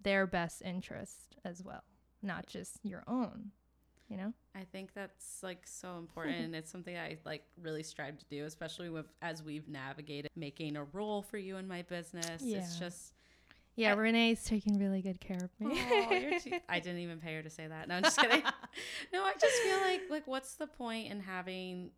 [0.04, 1.84] their best interest as well
[2.22, 3.52] not just your own
[4.12, 6.36] you know I think that's like so important.
[6.38, 10.76] and it's something I like really strive to do, especially with as we've navigated making
[10.76, 12.42] a role for you in my business.
[12.42, 12.68] It's Yeah.
[12.80, 13.14] just
[13.78, 17.36] yeah I- renee's taking really good care of me oh, too, I didn't even pay
[17.36, 17.88] her to say that.
[17.88, 18.44] No, I'm just kidding.
[19.14, 21.92] no, I just feel like like what's the point in having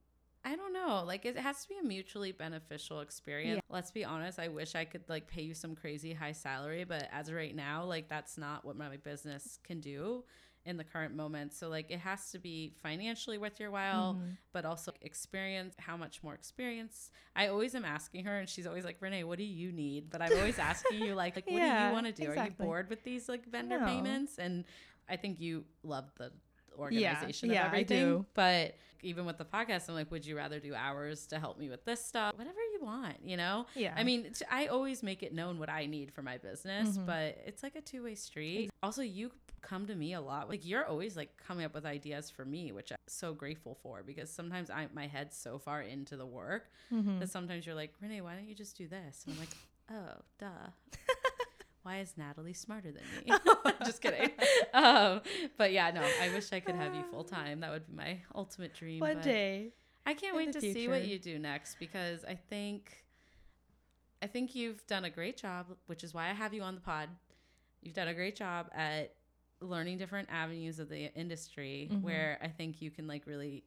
[0.45, 1.03] I don't know.
[1.07, 3.61] Like it has to be a mutually beneficial experience.
[3.69, 4.37] Let's be honest.
[4.37, 7.55] I wish I could like pay you some crazy high salary, but as of right
[7.55, 10.23] now, like that's not what my business can do
[10.65, 11.53] in the current moment.
[11.53, 14.37] So like it has to be financially worth your while, Mhm.
[14.53, 15.75] but also experience.
[15.77, 17.11] How much more experience?
[17.35, 20.21] I always am asking her, and she's always like, "Renee, what do you need?" But
[20.21, 22.29] I'm always asking you like, like what do you want to do?
[22.31, 23.85] Are you bored with these like vendor No.
[23.85, 24.37] payments?
[24.39, 24.63] And
[25.09, 26.31] I think you love the
[26.77, 28.05] organization yeah, I of everything.
[28.05, 28.25] do.
[28.33, 31.69] But even with the podcast, I'm like, would you rather do hours to help me
[31.69, 32.35] with this stuff?
[32.37, 33.67] Whatever you want, you know?
[33.75, 37.05] yeah I mean, I always make it known what I need for my business, Mhm.
[37.05, 38.71] but it's like a two way street.
[38.81, 39.31] Also, you
[39.63, 40.47] come to me a lot.
[40.49, 44.03] Like you're always like coming up with ideas for me, which I'm so grateful for
[44.03, 47.19] because sometimes I my head's so far into the work Mhm.
[47.19, 49.23] that sometimes you're like, Renee, why don't you just do this?
[49.25, 49.55] And I'm like,
[49.91, 50.69] oh, duh.
[51.83, 53.33] Why is Natalie smarter than me?
[53.85, 54.31] just kidding.
[54.73, 55.19] Um,
[55.57, 57.59] but yeah, no, I wish I could have you full time.
[57.59, 59.01] That would be my ultimate dream.
[59.01, 59.73] one day
[60.05, 63.03] I can't wait to see what you do next because I think
[64.21, 66.81] I think you've done a great job, which is why I have you on the
[66.81, 67.09] pod.
[67.81, 69.13] You've done a great job at
[69.63, 72.01] learning different avenues of the industry Mhm.
[72.01, 73.63] where I think you can like really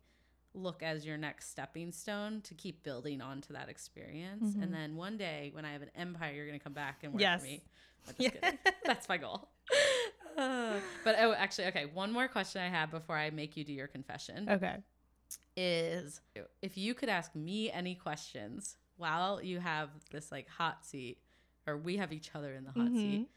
[0.54, 4.54] look as your next stepping stone to keep building onto that experience.
[4.54, 4.62] Mhm.
[4.62, 7.12] And then one day when I have an empire, you're going to come back and
[7.12, 7.40] work Yes.
[7.40, 7.62] for me.
[8.18, 8.30] Yeah.
[8.30, 8.58] kidding.
[8.84, 9.48] That's my goal.
[10.36, 11.86] Uh, but oh, actually, okay.
[11.86, 14.76] One more question I have before I make you do your confession okay
[15.56, 16.20] is
[16.62, 21.18] if you could ask me any questions while you have this like hot seat
[21.66, 23.28] or we have each other in the hot seat Mhm.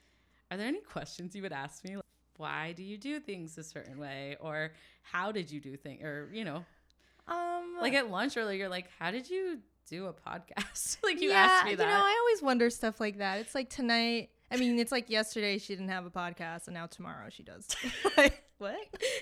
[0.52, 1.96] are there any questions you would ask me
[2.40, 4.72] why do you do things a certain way or
[5.02, 6.64] how did you do things or you know
[7.28, 11.30] um like at lunch earlier you're like how did you do a podcast like you
[11.30, 13.40] yeah, asked me that You know, I always wonder stuff like that.
[13.40, 14.30] It's like tonight.
[14.52, 17.68] I mean, it's like yesterday she didn't have a podcast, and now tomorrow she does.
[18.18, 18.76] like what?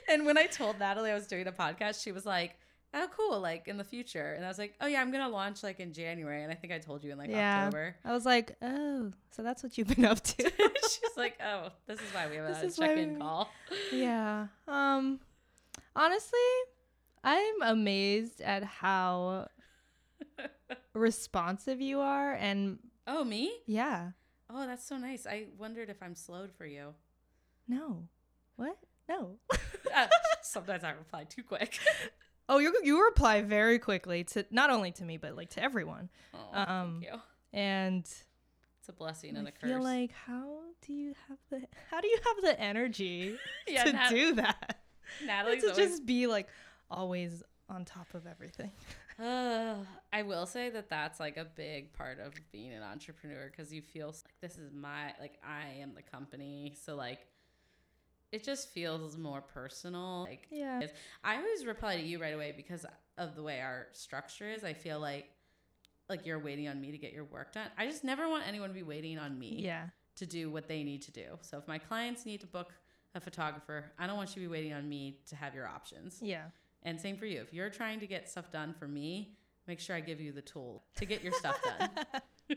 [0.10, 2.58] and when i told natalie i was doing a podcast she was like
[2.94, 5.62] oh cool like in the future and i was like oh yeah i'm gonna launch
[5.62, 7.66] like in january and i think i told you in like Yeah.
[7.66, 10.44] october I was like, oh, so that's what you've been up to.
[10.84, 13.50] She's like, oh, this is why we have This a check-in we- call.
[13.92, 14.48] yeah.
[14.68, 15.20] Um,
[15.96, 16.40] honestly,
[17.24, 19.50] I'm amazed at how
[20.94, 23.52] responsive you are and Oh, me?
[23.68, 24.12] Yeah.
[24.50, 25.26] Oh, that's so nice.
[25.26, 26.94] I wondered if I'm slowed for you.
[27.68, 28.04] No.
[28.58, 28.78] What?
[29.08, 29.38] No.
[29.96, 30.08] Uh,
[30.42, 31.80] sometimes I reply too quick.
[32.50, 36.10] Oh, you you reply very quickly to not only to me but like to everyone.
[36.34, 37.20] Oh, Um, thank you.
[37.54, 39.70] And It's a blessing I and a curse.
[39.70, 43.36] feel like how do you have the how do you have the energy
[43.68, 44.80] yeah, to Nat- do that?
[45.26, 46.48] Natalie's to always just be like
[46.92, 48.72] always on top of everything.
[49.22, 49.76] Uh,
[50.14, 53.82] I will say that that's like a big part of being an entrepreneur because you
[53.82, 57.28] feel like this is my like I am the company, so like
[58.32, 60.26] it just feels more personal.
[60.30, 60.82] Like Yeah.
[61.24, 62.86] I always reply to you right away because
[63.18, 64.64] of the way our structure is.
[64.64, 65.30] I feel like
[66.10, 67.68] like you're waiting on me to get your work done.
[67.78, 69.88] I just never want anyone to be waiting on me Yeah.
[70.16, 71.38] to do what they need to do.
[71.42, 72.72] So if my clients need to book
[73.14, 76.20] a photographer, I don't want you to be waiting on me to have your options.
[76.22, 76.46] Yeah.
[76.84, 77.42] And same for you.
[77.42, 79.36] If you're trying to get stuff done for me,
[79.68, 81.90] make sure I give you the tool to get your stuff done.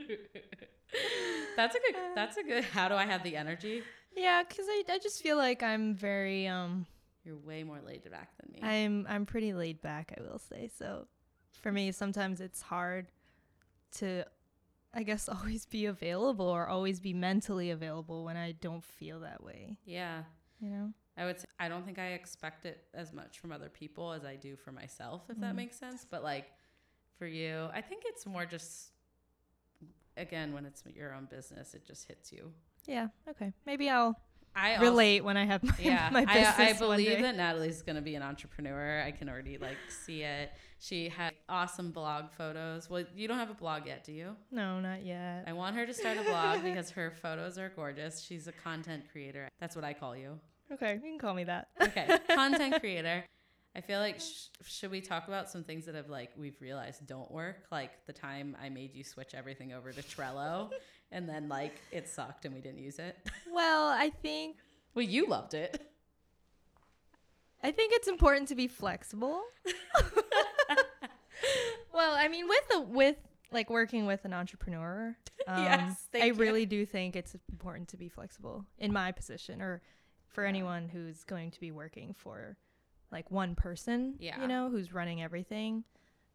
[1.57, 3.83] that's a good that's a good how do I have the energy?
[4.17, 6.87] Yeah, cuz I I just feel like I'm very um
[7.25, 8.61] You're way more laid back than me.
[8.63, 10.69] I'm I'm pretty laid back, I will say.
[10.69, 11.07] So
[11.53, 13.11] for me sometimes it's hard
[13.93, 14.25] to
[14.93, 19.43] I guess always be available or always be mentally available when I don't feel that
[19.45, 20.25] way, yeah.
[20.59, 20.93] you know?
[21.17, 24.25] I would say I don't think I expect it as much from other people as
[24.25, 25.57] I do for myself, if that Mhm.
[25.57, 26.05] makes sense.
[26.05, 26.51] But like
[27.19, 28.93] for you, I think it's more just
[30.17, 32.53] again when it's your own business, it just hits you.
[32.91, 33.53] Yeah, okay.
[33.67, 34.19] Maybe I'll
[34.57, 37.83] I also- relate when I have my, yeah, my business I, I believe that Natalie's
[37.83, 39.03] gonna be an entrepreneur.
[39.07, 40.51] I can already like see it.
[40.81, 42.91] She had awesome blog photos.
[42.91, 44.35] Well, you don't have a blog yet, do you?
[44.51, 45.45] No, not yet.
[45.47, 48.21] I want her to start a blog because her photos are gorgeous.
[48.21, 49.49] She's a content creator.
[49.61, 50.41] That's what I call you.
[50.73, 51.69] Okay, you can call me that.
[51.81, 53.25] Okay, content creator.
[53.77, 57.07] I feel like sh- should we talk about some things that have like we've realized
[57.07, 60.71] don't work, like the time I made you switch everything over to Trello,
[61.13, 63.17] and then like it sucked and we didn't use it.
[63.53, 64.57] Well, I think
[64.95, 65.81] Well, you loved it.
[67.63, 69.43] I think it's important to be flexible.
[71.93, 73.17] well, I mean, with the with
[73.53, 75.17] like working with an entrepreneur,
[75.49, 76.35] um, Yes, I you.
[76.35, 79.83] really do think it's important to be flexible in my position, or
[80.29, 82.57] for anyone who's going to be working for
[83.11, 84.41] like one person, Yeah.
[84.41, 85.83] you know, who's running everything,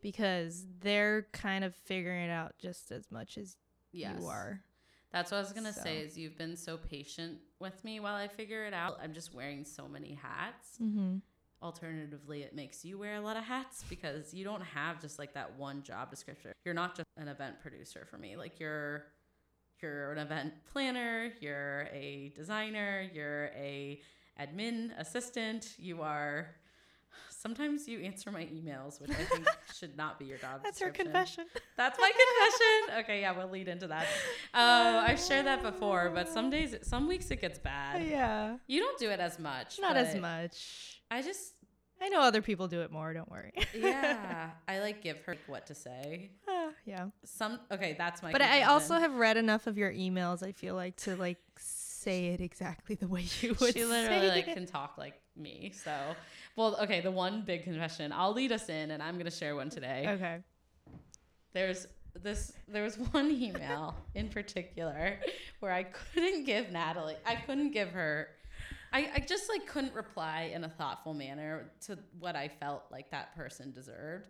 [0.01, 3.55] because they're kind of figuring it out just as much as
[3.95, 4.17] Yes.
[4.19, 4.61] you are.
[5.11, 5.99] That's what I was gonna say.
[5.99, 8.99] Is you've been so patient with me while I figure it out.
[9.01, 10.77] I'm just wearing so many hats.
[10.81, 11.17] Mm-hmm.
[11.63, 15.33] Alternatively, it makes you wear a lot of hats because you don't have just like
[15.33, 16.51] that one job description.
[16.65, 18.35] You're not just an event producer for me.
[18.35, 19.05] Like you're
[19.81, 24.01] you're an event planner, you're a designer, you're a
[24.39, 26.55] admin assistant, you are
[27.45, 29.45] sometimes you answer my emails, which I think
[29.77, 31.45] should not be your job That's her confession.
[31.77, 33.03] That's my confession.
[33.03, 34.07] Okay, yeah, we'll lead into that.
[34.55, 38.01] Oh, I've shared that before, but some days, some weeks it gets bad.
[38.01, 39.77] yeah, You don't do it as much.
[39.79, 41.01] not as much.
[41.11, 41.53] I just,
[42.01, 43.13] I know other people do it more.
[43.13, 43.53] Don't worry.
[43.77, 46.31] yeah, I like give her what to say.
[46.47, 47.05] Ah, yeah.
[47.25, 48.31] Some, okay, that's my.
[48.31, 50.41] But I also have read enough of your emails.
[50.41, 51.37] I feel like to like
[52.05, 53.73] say it exactly the way you would.
[53.73, 54.53] She literally say like it.
[54.53, 55.73] can talk like me.
[55.75, 55.91] So,
[56.55, 58.13] well, okay, the one big confession.
[58.13, 60.05] I'll lead us in, and I'm gonna share one today.
[60.07, 60.37] Okay.
[61.53, 61.87] There's
[62.21, 65.19] this there was one email in particular
[65.59, 68.29] where I couldn't give Natalie I couldn't give her
[68.93, 73.11] I, I just like couldn't reply in a thoughtful manner to what I felt like
[73.11, 74.29] that person deserved.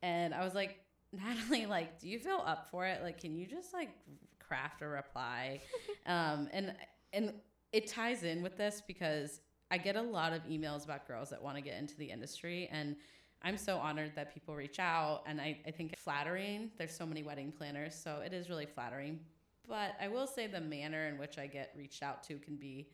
[0.00, 0.78] And I was like,
[1.12, 3.02] Natalie, like, do you feel up for it?
[3.02, 3.90] Like, can you just like
[4.38, 5.60] craft a reply?
[6.06, 6.74] um, and
[7.12, 7.32] and
[7.72, 9.40] it ties in with this because
[9.70, 12.68] I get a lot of emails about girls that want to get into the industry
[12.72, 12.96] and
[13.42, 16.70] I'm so honored that people reach out and I, I think it's flattering.
[16.76, 19.20] There's so many wedding planners, so it is really flattering.
[19.68, 22.88] But I will say the manner in which I get reached out to can be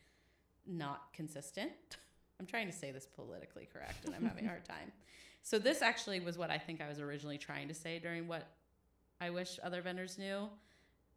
[0.66, 1.72] not consistent.
[2.40, 4.92] I'm trying to say this politically correct and I'm having a hard time.
[5.42, 8.48] So this actually was what I think I was originally trying to say during what
[9.20, 10.48] I wish other vendors knew.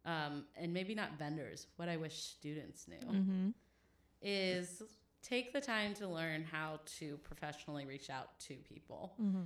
[0.04, 3.48] Um, and maybe not vendors, what I wish students knew Mm-hmm.
[4.22, 4.82] is
[5.22, 9.12] take the time to learn how to professionally reach out to people.
[9.20, 9.42] Mm-hmm.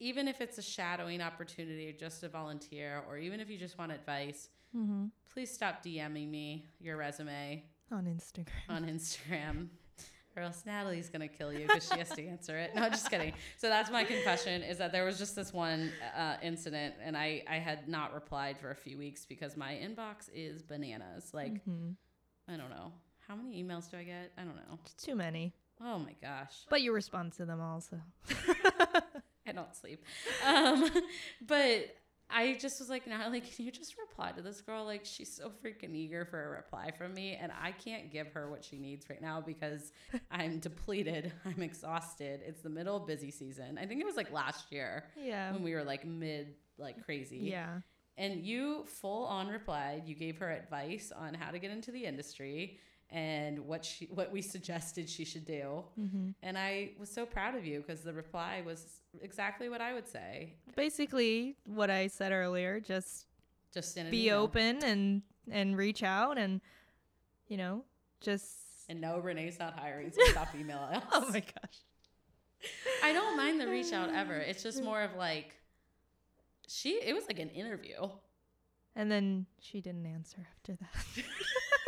[0.00, 3.92] Even if it's a shadowing opportunity just a volunteer, or even if you just want
[3.92, 5.04] advice, Mm-hmm.
[5.32, 8.46] please stop DMing me your resume On Instagram.
[8.68, 9.68] on Instagram.
[10.36, 12.74] Or else Natalie's gonna kill you because she has to answer it.
[12.74, 13.32] No, just kidding.
[13.56, 17.44] So that's my confession: is that there was just this one uh, incident, and I
[17.48, 21.32] I had not replied for a few weeks because my inbox is bananas.
[21.32, 21.92] Like mm-hmm.
[22.52, 22.92] I don't know
[23.26, 24.32] how many emails do I get?
[24.36, 24.78] I don't know.
[24.98, 25.54] Too many.
[25.80, 26.66] Oh my gosh.
[26.68, 28.00] But you respond to them also.
[29.46, 30.04] I don't sleep.
[30.46, 30.90] Um,
[31.46, 31.96] but
[32.34, 34.84] I just was like, Natalie, can you just reply to this girl?
[34.84, 38.50] Like, she's so freaking eager for a reply from me, and I can't give her
[38.50, 39.92] what she needs right now because
[40.30, 41.32] I'm depleted.
[41.44, 42.40] I'm exhausted.
[42.44, 43.78] It's the middle of busy season.
[43.80, 45.52] I think it was like last year Yeah.
[45.52, 47.38] when we were like mid, like crazy.
[47.38, 47.78] Yeah.
[48.16, 50.02] And you full on replied.
[50.06, 52.78] You gave her advice on how to get into the industry
[53.14, 55.84] and what she what we suggested she should do.
[55.96, 58.80] hmm And I was so proud of you because the reply was
[59.22, 60.54] exactly what I would say.
[60.76, 63.26] Basically, what I said earlier, just
[63.72, 64.40] Just in be email.
[64.42, 66.60] open and and reach out and
[67.48, 67.84] you know
[68.20, 68.50] just
[68.88, 71.04] And no, Renee's not hiring, so stop emailing us.
[71.12, 71.78] oh my gosh
[73.02, 74.36] I don't mind the reach out ever.
[74.38, 75.54] It's just more of like
[76.66, 76.92] she.
[76.94, 77.98] It was like an interview.
[78.96, 81.24] and then she didn't answer after that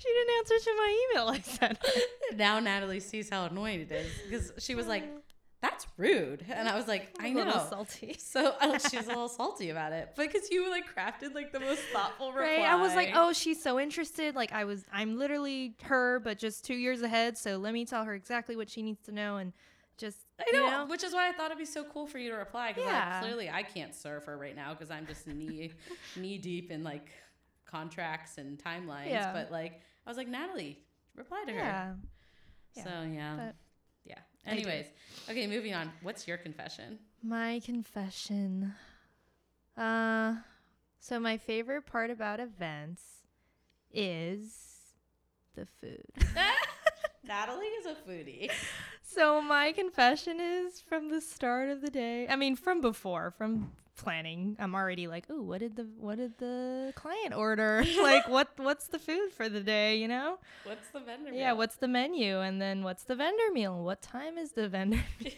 [0.00, 1.78] she didn't answer to my email i sent
[2.36, 5.04] now Natalie sees how annoying it is because she was like,
[5.60, 9.06] "That's rude," and I was like, "I a little know." salty So oh, she was
[9.06, 12.58] a little salty about it, But because you like crafted like the most thoughtful reply.
[12.58, 12.66] Right.
[12.66, 14.34] I was like, oh, she's so interested.
[14.34, 17.36] Like I was, I'm literally her, but just two years ahead.
[17.36, 19.52] So let me tell her exactly what she needs to know, and
[19.98, 22.30] just I you know, which is why I thought it'd be so cool for you
[22.30, 23.20] to reply because Yeah.
[23.20, 25.72] clearly I can't serve her right now because I'm just knee
[26.16, 27.10] knee deep in like
[27.66, 29.10] contracts and timelines.
[29.10, 29.32] Yeah.
[29.32, 29.80] But like,
[30.10, 30.78] was like, Natalie,
[31.16, 31.58] reply to her.
[31.58, 31.94] Yeah.
[32.84, 33.54] So yeah, but
[34.04, 34.18] yeah.
[34.46, 34.86] Anyways,
[35.28, 35.92] okay, moving on.
[36.02, 36.98] What's your confession?
[37.22, 38.74] My confession.
[39.76, 40.36] Uh,
[40.98, 43.02] so my favorite part about events
[43.92, 44.56] is
[45.54, 46.04] the food.
[47.24, 48.50] Natalie is a foodie.
[49.02, 52.26] So my confession is from the start of the day.
[52.28, 54.56] I mean, from before, from planning.
[54.58, 57.84] I'm already like, oh, what did the what did the client order?
[58.02, 59.96] like, what what's the food for the day?
[59.96, 60.38] You know?
[60.64, 61.30] What's the vendor?
[61.32, 61.48] Yeah.
[61.50, 61.58] meal?
[61.58, 62.40] What's the menu?
[62.40, 63.82] And then what's the vendor meal?
[63.84, 65.00] What time is the vendor?
[65.22, 65.32] meal?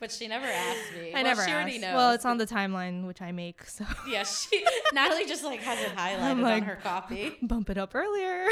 [0.00, 1.10] but she never asked me.
[1.10, 1.80] I Well, never She already asked.
[1.82, 1.94] knows.
[1.94, 5.80] Well, it's on the timeline which I make, so Yeah, she Natalie just like has
[5.80, 7.36] it highlighted like- on her copy.
[7.42, 8.48] bump it up earlier.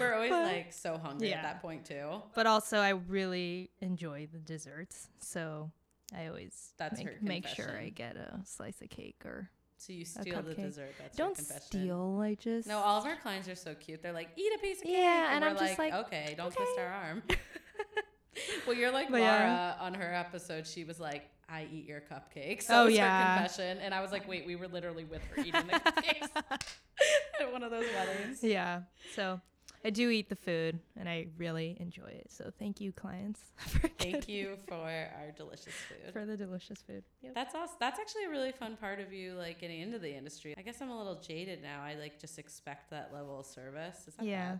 [0.00, 1.36] We're always But- like so hungry Yeah.
[1.36, 2.22] at that point too.
[2.34, 5.70] but also, I really enjoy the desserts, so
[6.16, 9.92] I always That's make, her make sure I get a slice of cake or So
[9.92, 10.94] you steal the dessert.
[10.98, 11.62] That's don't confession.
[11.66, 12.20] steal.
[12.22, 14.02] I just No, all of our clients are so cute.
[14.02, 14.92] They're like, eat a piece of cake.
[14.96, 17.22] Yeah, and we're I'm just like, okay, don't twist our arm.
[18.66, 19.74] well, you're like But Laura yeah.
[19.80, 20.66] on her episode.
[20.66, 22.66] She was like, I eat your cupcakes.
[22.70, 23.34] Oh, was yeah.
[23.34, 23.78] her confession.
[23.78, 26.28] And I was like, wait, we were literally with her eating the cupcakes
[27.40, 28.42] at one of those weddings.
[28.42, 28.82] yeah.
[29.14, 29.40] So
[29.84, 32.26] I do eat the food, and I really enjoy it.
[32.30, 36.12] So thank you, clients, for Thank you for our delicious food.
[36.12, 37.02] for the delicious food.
[37.22, 37.34] Yep.
[37.34, 37.76] That's awesome.
[37.80, 40.54] That's actually a really fun part of you, like getting into the industry.
[40.56, 41.82] I guess I'm a little jaded now.
[41.82, 44.06] I like just expect that level of service.
[44.06, 44.56] Is that Yeah.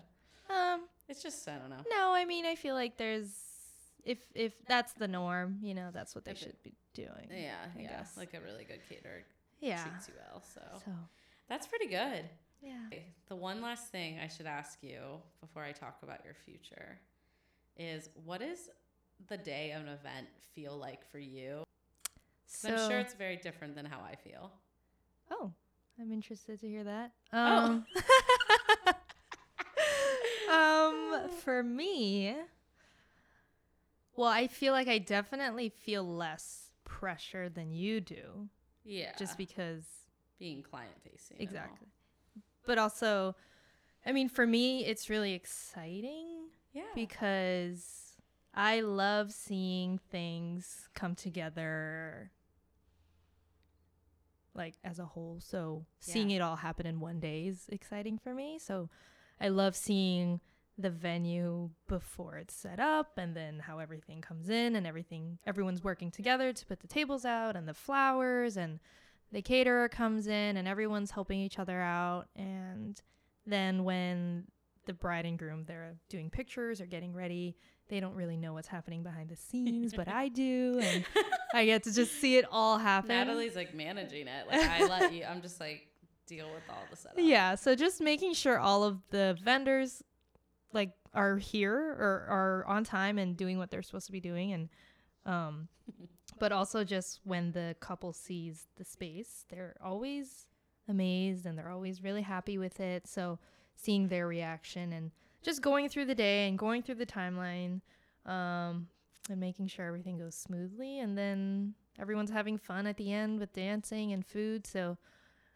[0.48, 0.74] bad?
[0.74, 0.80] Um.
[1.08, 1.84] It's just I don't know.
[1.90, 3.28] No, I mean I feel like there's
[4.04, 7.28] if if that's the norm, you know, that's what they If it- should be doing.
[7.30, 7.88] Yeah, I yeah.
[7.90, 8.16] guess.
[8.16, 9.22] Like a really good caterer
[9.60, 9.82] Yeah.
[9.84, 10.42] treats you well.
[10.42, 10.90] So So
[11.48, 12.24] that's pretty good.
[12.62, 12.98] Yeah.
[13.28, 15.00] The one last thing I should ask you
[15.40, 16.98] before I talk about your future
[17.76, 18.68] is what does
[19.28, 21.62] the day of an event feel like for you?
[22.46, 24.52] So I'm sure it's very different than how I feel.
[25.30, 25.50] oh,
[26.00, 27.12] I'm interested to hear that.
[27.32, 27.82] Oh.
[30.50, 32.34] Um, um, for me,
[34.16, 38.48] well, I feel like I definitely feel less pressure than you do,
[38.84, 39.12] Yeah.
[39.18, 39.84] just because
[40.38, 41.38] being client facing.
[41.40, 41.88] exactly.
[42.66, 43.34] But also,
[44.06, 46.82] I mean, for me, it's really exciting Yeah.
[46.94, 48.16] because
[48.54, 52.30] I love seeing things come together
[54.54, 55.38] like as a whole.
[55.40, 58.58] So seeing it all happen in one day is exciting for me.
[58.58, 58.90] So
[59.40, 60.40] I love seeing
[60.78, 65.84] the venue before it's set up and then how everything comes in and everything everyone's
[65.84, 68.80] working together to put the tables out and the flowers and
[69.32, 73.00] the caterer comes in and everyone's helping each other out and
[73.46, 74.44] then when
[74.86, 77.56] the bride and groom they're doing pictures or getting ready
[77.88, 81.04] they don't really know what's happening behind the scenes but i do and
[81.54, 84.46] i get to just see it all happen Natalie's like managing it.
[84.50, 85.24] Like I let you.
[85.24, 85.86] I'm just like
[86.26, 87.18] deal with all the setup.
[87.18, 90.02] yeah so just making sure all of the vendors
[90.72, 94.52] like are here or are on time and doing what they're supposed to be doing
[94.52, 94.68] and
[95.26, 95.68] um
[96.42, 100.48] but also just when the couple sees the space they're always
[100.88, 103.38] amazed and they're always really happy with it so
[103.76, 107.80] seeing their reaction and just going through the day and going through the timeline
[108.26, 108.88] um
[109.30, 113.52] and making sure everything goes smoothly and then everyone's having fun at the end with
[113.52, 114.98] dancing and food so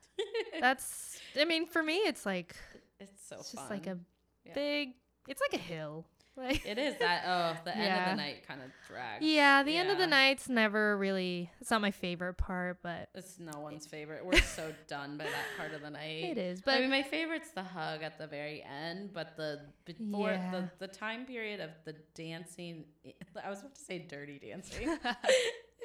[0.61, 2.55] that's i mean for me it's like
[3.01, 3.59] It's so it's fun.
[3.63, 3.99] just like a
[4.45, 4.55] Yeah.
[4.55, 4.91] big
[5.27, 6.07] it's like a hill
[6.37, 7.23] Like It is that.
[7.27, 9.25] Oh, the end of the night kind of drags.
[9.25, 11.51] Yeah, the end of the night's never really.
[11.61, 14.25] It's not my favorite part, but It's no one's favorite.
[14.27, 16.25] We're so done by that part of the night.
[16.25, 16.61] it is.
[16.61, 20.51] But I mean, my favorite's the hug at the very end, but the before Yeah.
[20.51, 22.85] the, the time period of the dancing,
[23.43, 24.97] I was about to say dirty dancing.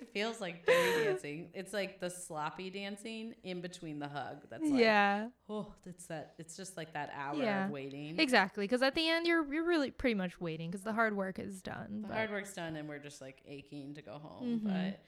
[0.02, 1.50] it feels like dirty dancing.
[1.54, 4.38] It's like the sloppy dancing in between the hug.
[4.50, 6.34] That's like, yeah, oh, it's that.
[6.40, 7.66] It's just like that hour Yeah.
[7.66, 8.20] of waiting.
[8.20, 8.66] exactly.
[8.66, 11.62] Because at the end, you're you're really pretty much waiting because the hard work is
[11.62, 12.02] done.
[12.02, 14.62] The but- hard work's done, and we're just like aching to go home.
[14.62, 14.64] Mhm.
[14.64, 15.00] But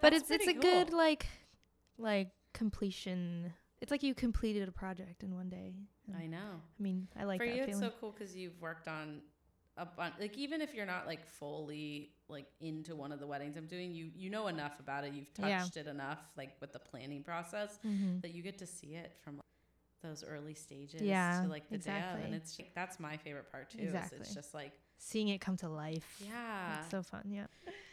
[0.00, 1.26] but it's it's a pretty good like
[1.98, 3.52] like completion.
[3.80, 5.74] It's like you completed a project in one day.
[6.16, 6.38] I know.
[6.78, 7.90] I mean, I like For that you, it's feeling.
[7.90, 9.20] so cool because you've worked on
[9.76, 10.14] a bunch.
[10.20, 13.92] Like even if you're not like fully like into one of the weddings I'm doing,
[13.92, 15.12] you you know enough about it.
[15.14, 15.58] You've Yeah.
[15.60, 18.20] touched it enough, like with the planning process, Mhm.
[18.22, 19.42] that you get to see it from like,
[20.02, 22.36] those early stages Yeah, to like the day of, and exactly.
[22.36, 23.78] it's like, that's my favorite part too.
[23.82, 24.18] Exactly.
[24.20, 26.20] it's just like Seeing it come to life.
[26.24, 26.80] yeah.
[26.80, 27.22] It's so fun.
[27.30, 27.46] Yeah.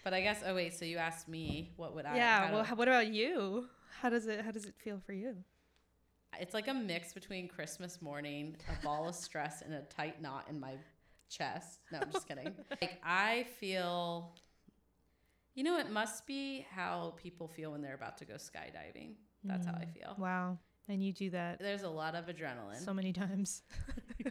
[0.04, 2.16] but I guess oh wait, so you asked me what would I?
[2.18, 2.52] yeah.
[2.52, 3.70] Well, do- what about you?
[4.02, 5.44] How does it How does it feel for you?
[6.40, 10.46] it's like a mix between Christmas morning, a ball of stress, and a tight knot
[10.50, 10.78] in my
[11.30, 11.80] chest.
[11.92, 12.54] No, I'm just kidding.
[12.82, 14.34] Like I feel,
[15.56, 19.16] you know, it must be how people feel when they're about to go skydiving.
[19.44, 19.94] That's how I Mm.
[19.94, 20.16] feel.
[20.18, 20.58] Wow.
[20.88, 23.62] And you do that There's a lot of adrenaline, so many times.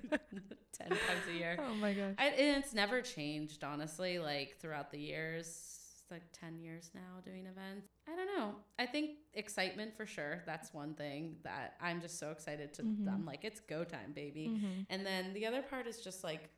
[0.73, 1.57] ten times a year.
[1.59, 2.15] oh my gosh.
[2.19, 4.19] I, and it's never changed, honestly.
[4.19, 7.87] Like throughout the years, it's like ten years now doing events.
[8.09, 8.55] I don't know.
[8.79, 10.43] I think excitement for sure.
[10.47, 12.83] That's one thing that I'm just so excited to.
[12.83, 13.09] Mhm.
[13.13, 14.49] I'm like, it's go time, baby.
[14.49, 14.87] Mhm.
[14.91, 16.51] And then the other part is just like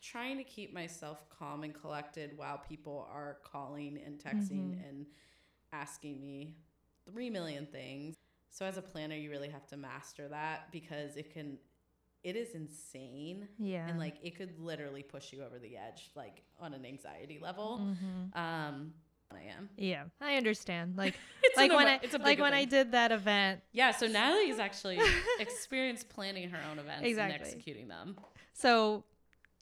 [0.00, 4.88] trying to keep myself calm and collected while people are calling and texting Mhm.
[4.88, 5.06] and
[5.72, 6.56] asking me
[7.04, 8.16] three million things.
[8.50, 11.58] So as a planner, you really have to master that because it can,
[12.22, 13.48] it is insane.
[13.58, 13.86] Yeah.
[13.88, 17.78] And like it could literally push you over the edge, like on an anxiety level.
[17.78, 18.36] Mhm.
[18.36, 18.94] Um,
[19.32, 19.70] I am.
[19.76, 20.96] Yeah, I understand.
[20.96, 23.62] Like, It's like when I it's like when I did that event.
[23.72, 24.98] Yeah, so Natalie's actually
[25.38, 28.16] experienced planning her own events and executing them.
[28.52, 29.04] So,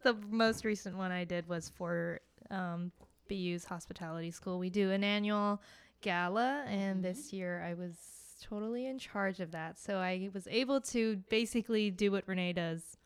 [0.02, 2.20] the most recent one I did was for
[2.50, 2.92] um,
[3.28, 4.58] BU's hospitality school.
[4.58, 5.60] We do an annual
[6.00, 7.02] gala, and Mhm.
[7.02, 7.96] this year I was
[8.40, 9.78] totally in charge of that.
[9.78, 12.96] So I was able to basically do what Renee does,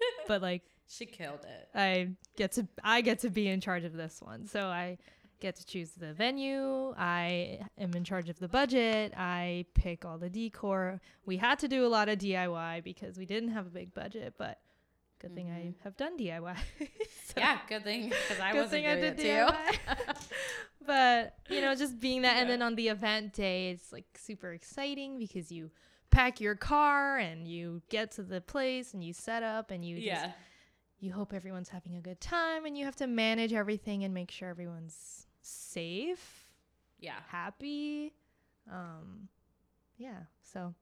[0.28, 1.68] but like She killed it.
[1.74, 4.46] I get to I get to be in charge of this one.
[4.46, 4.98] So I
[5.40, 6.94] get to choose the venue.
[6.96, 9.12] I am in charge of the budget.
[9.16, 11.00] I pick all the decor.
[11.26, 14.34] We had to do a lot of DIY because we didn't have a big budget,
[14.38, 14.60] but
[15.26, 15.74] good thing I Mhm.
[15.84, 16.56] have done DIY.
[17.26, 19.28] So, Yeah, good thing because I wasn't thing I did it too.
[19.28, 19.78] DIY.
[20.86, 24.52] but you know, just being that, and then on the event day, it's like super
[24.52, 25.70] exciting because you
[26.10, 30.00] pack your car and you get to the place and you set up and you
[30.00, 30.26] just
[31.00, 34.30] you hope everyone's having a good time and you have to manage everything and make
[34.30, 36.48] sure everyone's safe
[37.00, 38.14] yeah, happy
[38.72, 39.28] um
[39.98, 40.72] yeah so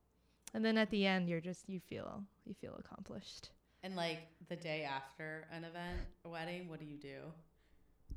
[0.54, 3.50] and then at the end you're just you feel you feel accomplished
[3.82, 7.16] and like the day after an event, a wedding, what do you do?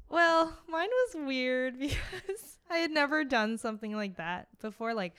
[0.07, 5.13] well mine was weird because i had never done something like that before like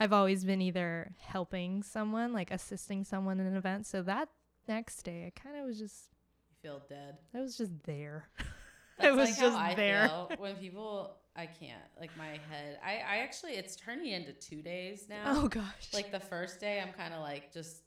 [0.00, 4.28] i've always been either helping someone like assisting someone in an event so that
[4.66, 6.06] next day i kind of was just
[6.50, 7.18] You feel dead.
[7.34, 8.28] i was just there
[8.98, 11.16] That's it was like just I there when people.
[11.36, 12.78] I can't like my head.
[12.84, 15.22] I I actually it's turning into two days now.
[15.26, 17.82] oh gosh Like the first day, I'm kind of like just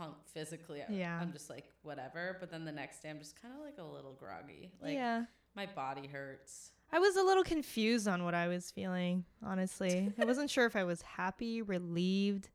[0.00, 0.82] funk physically.
[0.88, 1.18] Yeah.
[1.20, 2.36] I'm just like whatever.
[2.40, 4.72] But then the next day, I'm just kind of like a little groggy.
[4.82, 5.24] Like yeah
[5.56, 6.70] my body hurts.
[6.92, 10.12] I was a little confused on what I was feeling, honestly.
[10.20, 12.48] I wasn't sure if I was happy, relieved.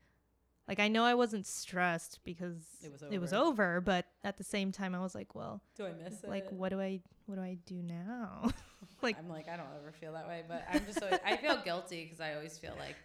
[0.67, 3.47] Like I know I wasn't stressed because It was it was over.
[3.75, 6.29] over, but at the same time I was like, well, Do I miss it?
[6.29, 8.49] like what do I what do I do now?
[9.01, 11.61] like I'm like I don't ever feel that way, but I'm just always, I feel
[11.63, 12.95] guilty because I always feel like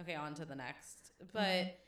[0.00, 1.12] okay, on to the next.
[1.32, 1.78] But.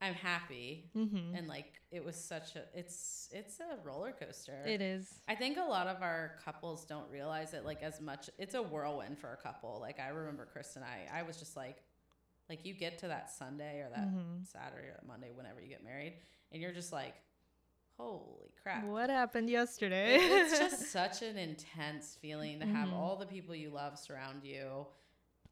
[0.00, 1.36] I'm happy mhm.
[1.36, 4.62] and like it was such a it's it's a roller coaster.
[4.64, 5.12] It is.
[5.26, 8.30] I think a lot of our couples don't realize it like as much.
[8.38, 9.78] It's a whirlwind for a couple.
[9.80, 11.08] Like I remember Chris and I.
[11.12, 11.82] I was just like,
[12.48, 14.46] like you get to that Sunday or that Mhm.
[14.46, 16.14] Saturday or Monday, whenever you get married,
[16.52, 17.14] and you're just like,
[17.96, 18.84] holy crap.
[18.84, 20.14] What happened yesterday?
[20.16, 20.22] It-
[20.52, 22.92] it's just such an intense feeling to have Mhm.
[22.94, 24.86] all the people you love surround you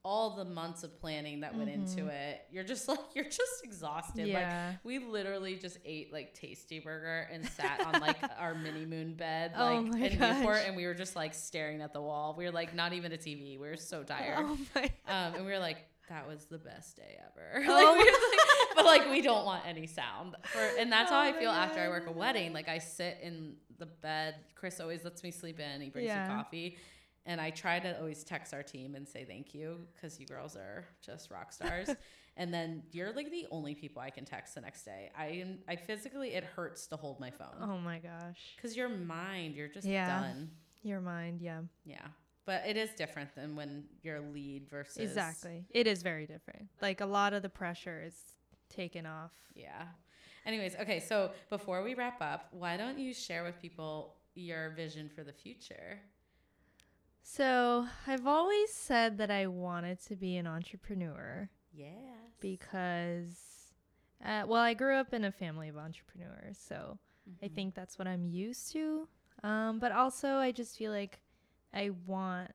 [0.09, 2.11] all the months of planning that went into Mhm.
[2.13, 4.75] it you're just like you're just exhausted like yeah.
[4.85, 9.53] we literally just ate like tasty burger and sat on like our mini moon bed
[9.57, 12.45] Oh like my in Newport and we were just like staring at the wall we
[12.45, 14.83] were like not even a tv we were so tired oh my.
[15.09, 15.79] um and we were like
[16.09, 17.65] that was the best day ever.
[17.69, 20.37] Oh like, were like- but like we don't want any sound.
[20.45, 22.53] For, and that's how Oh I my feel after I work a wedding.
[22.53, 24.37] Like I sit in the bed.
[24.55, 25.81] Chris always lets me sleep in.
[25.81, 26.29] He brings Yeah.
[26.29, 26.77] me coffee.
[27.29, 30.57] And I try to always text our team and say thank you because you girls
[30.57, 31.91] are just rock stars.
[32.37, 35.11] and then you're like the only people I can text the next day.
[35.19, 38.55] I am, I physically it hurts to hold my phone Oh my gosh.
[38.57, 40.07] because your mind you're just Yeah.
[40.21, 40.51] done.
[40.85, 41.63] Your mind, yeah.
[41.85, 42.07] Yeah,
[42.45, 45.65] but it is different than when you're lead versus Exactly.
[45.71, 46.69] It is very different.
[46.81, 48.15] Like a lot of the pressure is
[48.69, 49.33] taken off.
[49.57, 49.87] Yeah.
[50.45, 55.09] Anyways, okay, so before we wrap up, why don't you share with people your vision
[55.13, 55.99] for the future?
[57.29, 61.99] So, I've always said that I wanted to be an entrepreneur Yes.
[62.39, 63.73] because,
[64.25, 66.57] uh, well, I grew up in a family of entrepreneurs.
[66.57, 66.99] So,
[67.43, 67.55] I Mhm.
[67.55, 69.09] think that's what I'm used to.
[69.43, 71.21] Um, but also, I just feel like
[71.75, 72.53] I want.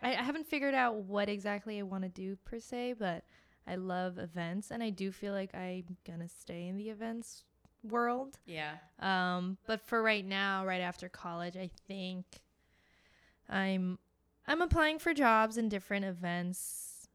[0.00, 3.24] I, I haven't figured out what exactly I want to do per se, but
[3.66, 7.42] I love events, and I do feel like I'm gonna stay in the events
[7.82, 8.38] world.
[8.46, 8.78] Yeah.
[9.00, 12.42] Um, but for right now, right after college, I think
[13.48, 13.98] I'm
[14.46, 17.08] I'm applying for jobs in different events,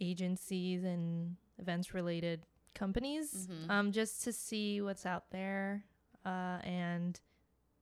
[0.00, 3.70] agencies, and events related companies, Mhm.
[3.70, 5.84] um, just to see what's out there,
[6.24, 7.20] uh, and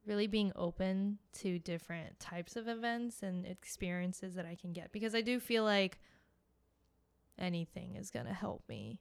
[0.04, 5.14] really being open to different types of events and experiences that I can get because
[5.14, 5.98] I do feel like
[7.38, 9.00] anything is gonna help me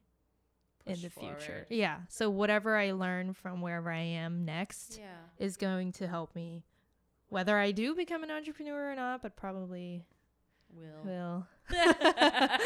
[0.85, 1.65] in Push the future.
[1.69, 2.01] Yeah.
[2.09, 5.17] So whatever I learn from wherever I am next Yeah.
[5.37, 6.63] is going to help me
[7.29, 10.03] whether I do become an entrepreneur or not, but probably
[10.73, 11.03] Will.
[11.05, 11.47] will.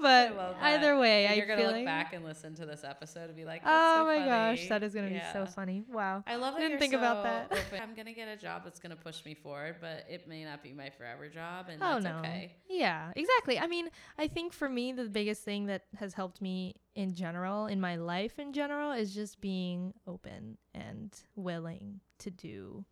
[0.00, 3.24] But either way, And I you're gonna look like back and listen to this episode
[3.28, 5.82] and be like, Oh so my gosh, that is going to be so funny.
[5.90, 6.22] Wow.
[6.26, 7.46] I love that Didn't you're think about that.
[7.52, 7.80] open.
[7.82, 10.72] I'm gonna get a job that's gonna push me forward, but it may not be
[10.72, 12.18] my forever job, and Oh that's no.
[12.18, 12.52] okay.
[12.68, 13.58] Yeah, exactly.
[13.58, 17.66] I mean, I think for me the biggest thing that has helped me in general
[17.66, 22.84] in my life in general is just being open and willing to do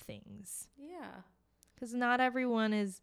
[0.00, 0.68] things.
[0.78, 1.22] Yeah.
[1.78, 3.00] Cuz not everyone is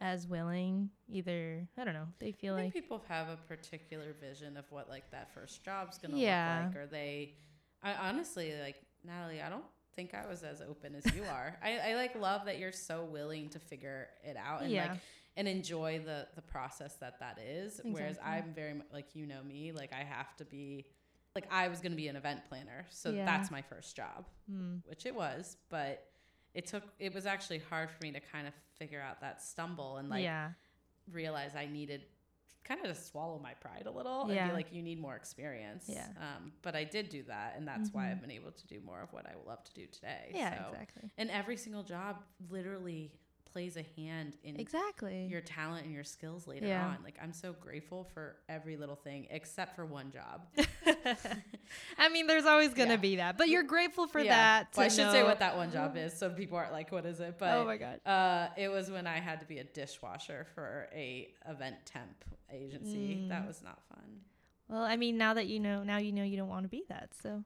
[0.00, 1.66] as willing either.
[1.76, 2.08] I don't know.
[2.18, 5.98] They feel I like people have a particular vision of what like that first job's
[5.98, 6.64] gonna Yeah.
[6.66, 7.34] look like, or they.
[7.82, 9.40] I honestly like Natalie.
[9.42, 11.56] I don't think I was as open as you are.
[11.62, 14.92] I, I like love that you're so willing to figure it out and Yeah.
[14.92, 15.00] like
[15.36, 17.80] and enjoy the the process that that is.
[17.84, 20.86] Whereas I'm very mu- like you know me, like I have to be.
[21.34, 23.24] Like I was gonna be an event planner, so Yeah.
[23.24, 25.56] that's my first job, mm, which it was.
[25.68, 26.04] But
[26.54, 26.82] it took.
[26.98, 30.22] It was actually hard for me to kind of figure out that stumble and like
[30.22, 30.50] yeah.
[31.12, 32.02] realize I needed
[32.64, 35.86] kind of to swallow my pride a little and be like, you need more experience.
[35.88, 36.06] Yeah.
[36.18, 38.10] Um, but I did do that, and that's why Mhm.
[38.10, 40.32] I've been able to do more of what I love to do today.
[40.34, 41.10] Yeah, So- exactly.
[41.16, 43.10] And every single job literally
[43.52, 45.26] plays a hand in Exactly.
[45.26, 46.86] your talent and your skills later Yeah.
[46.88, 46.98] on.
[47.02, 50.42] Like I'm so grateful for every little thing except for one job.
[51.98, 53.00] I mean, there's always going to Yeah.
[53.00, 54.30] be that, but you're grateful for Yeah.
[54.64, 54.68] that.
[54.76, 57.20] Well, I should say what that one job is, so people aren't like, "What is
[57.20, 58.00] it?" But oh my god.
[58.06, 63.26] Uh, it was when I had to be a dishwasher for a event temp agency.
[63.28, 63.46] That Mm.
[63.48, 64.20] was not fun.
[64.68, 66.84] Well, I mean, now that you know, now you know you don't want to be
[66.88, 67.10] that.
[67.22, 67.44] So,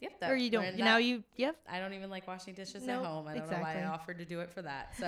[0.00, 0.20] Yep.
[0.20, 0.64] That, or you don't.
[0.64, 1.22] learned Now you.
[1.36, 1.56] Yep.
[1.70, 3.26] I don't even like washing dishes Nope, at home.
[3.28, 4.94] I don't know why I offered to do it for that.
[4.98, 5.06] So,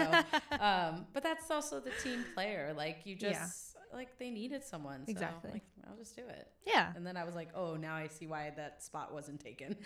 [0.60, 2.72] um, but that's also the team player.
[2.76, 3.32] Like you Yeah.
[3.32, 5.04] just like they needed someone.
[5.06, 5.50] So Exactly.
[5.54, 6.48] Like I'll just do it.
[6.66, 6.92] Yeah.
[6.96, 9.76] And then I was like, oh, now I see why that spot wasn't taken.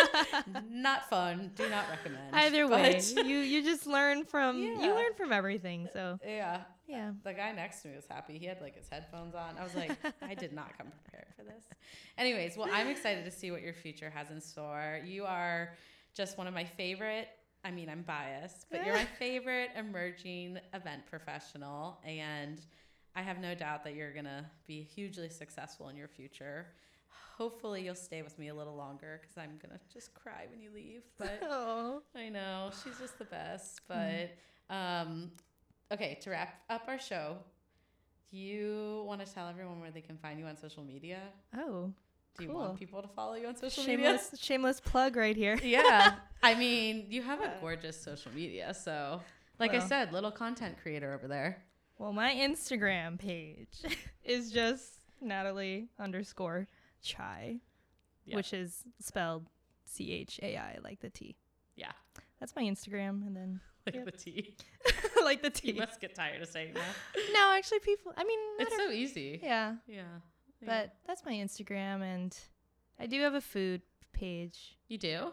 [0.70, 1.50] not fun.
[1.56, 2.34] Do not recommend.
[2.34, 4.82] Either way, you you just learn from Yeah.
[4.82, 5.88] you learn from everything.
[5.92, 6.62] So yeah.
[6.86, 7.12] yeah.
[7.24, 8.38] The guy next to me was happy.
[8.38, 9.56] He had like his headphones on.
[9.58, 11.64] I was like, I did not come prepared for this.
[12.18, 15.00] Anyways, well, I'm excited to see what your future has in store.
[15.04, 15.74] You are
[16.14, 17.28] just one of my favorite.
[17.62, 21.98] I mean, I'm biased, but you're my favorite emerging event professional.
[22.06, 22.58] And
[23.16, 26.66] I have no doubt that you're going to be hugely successful in your future.
[27.36, 30.60] Hopefully, you'll stay with me a little longer because I'm going to just cry when
[30.60, 31.02] you leave.
[31.18, 32.02] But Oh.
[32.14, 33.80] I know she's just the best.
[33.88, 34.36] But
[34.68, 35.30] um,
[35.92, 37.36] okay, to wrap up our show,
[38.30, 41.20] do you want to tell everyone where they can find you on social media?
[41.56, 41.92] Oh.
[42.38, 45.58] Do you want people to follow you on social Shameless shameless plug right here.
[45.64, 48.72] Yeah, I mean, you have a gorgeous social media.
[48.72, 49.20] So,
[49.58, 51.62] like I said, little content creator over there.
[52.00, 53.82] Well, my Instagram page
[54.24, 54.84] is just
[55.20, 56.66] Natalie underscore
[57.02, 57.60] Chai,
[58.24, 58.36] Yeah.
[58.36, 59.50] which is spelled
[59.84, 61.36] C H A I like the T.
[61.76, 61.92] Yeah,
[62.38, 64.04] That's my Instagram, and then like Yep.
[64.06, 64.56] the T.
[65.22, 65.78] like the You T.
[65.78, 67.22] must get tired of saying that.
[67.34, 68.14] No, actually, people.
[68.16, 69.38] I mean, It's so easy.
[69.42, 69.96] yeah, Yeah.
[70.62, 70.66] yeah.
[70.66, 72.34] but that's my Instagram, and
[72.98, 73.82] I do have a food
[74.14, 74.78] page.
[74.88, 75.32] you do.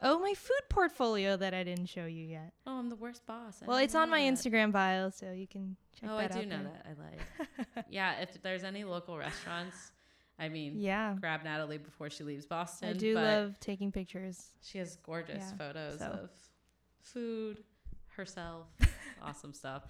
[0.00, 2.52] Oh, my food portfolio that I didn't show you yet.
[2.66, 3.60] Oh, I'm the worst boss.
[3.62, 4.32] I Well, it's on my that.
[4.34, 6.82] Instagram bio, so you can check Oh, I that do out know there.
[6.84, 6.86] that.
[6.86, 7.84] I lied.
[7.90, 9.90] yeah, if there's any local restaurants,
[10.38, 11.16] I mean, Yeah.
[11.20, 12.90] grab Natalie before she leaves Boston.
[12.90, 14.50] I do love taking pictures.
[14.62, 16.04] She has gorgeous Yeah, photos so.
[16.06, 16.30] of
[17.02, 17.64] food,
[18.16, 18.66] herself,
[19.22, 19.82] awesome stuff.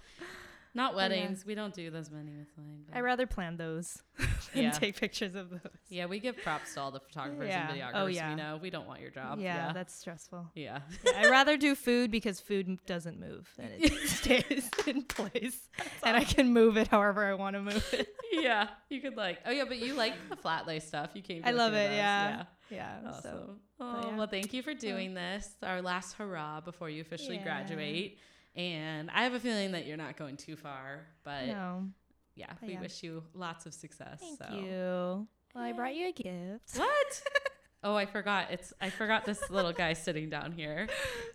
[0.75, 1.17] Not But yeah.
[1.21, 1.45] weddings.
[1.45, 2.85] We don't do those many with mine.
[2.93, 4.03] I rather plan those
[4.53, 4.71] Yeah.
[4.71, 5.59] take pictures of those.
[5.89, 7.69] yeah, we give props to all the photographers Yeah.
[7.69, 7.91] and videographers.
[7.95, 8.29] Oh, yeah.
[8.29, 9.39] We know we don't want your job.
[9.39, 10.51] yeah, that's stressful.
[10.55, 10.79] yeah.
[11.15, 15.69] I rather do food because food doesn't move and it stays in place,
[16.03, 18.07] and I can move it however I want to move it.
[18.31, 18.69] yeah.
[18.89, 21.09] You could like, oh yeah, but you like the flat lay stuff.
[21.13, 21.41] You came.
[21.45, 21.91] I love it.
[21.91, 22.43] Yeah.
[22.69, 22.97] Yeah.
[23.07, 23.21] Awesome.
[23.23, 25.49] So oh, well, thank you for doing this.
[25.63, 28.19] Our last hurrah before you officially graduate.
[28.55, 31.87] And I have a feeling that you're not going too far, but no,
[32.35, 32.81] yeah, But we yeah.
[32.81, 34.19] wish you lots of success.
[34.19, 34.55] thank so.
[34.55, 35.27] you.
[35.55, 36.77] Well, I brought you a gift.
[36.77, 37.21] What?
[37.83, 38.47] oh, I forgot.
[38.51, 40.87] It's I forgot this little guy sitting down here.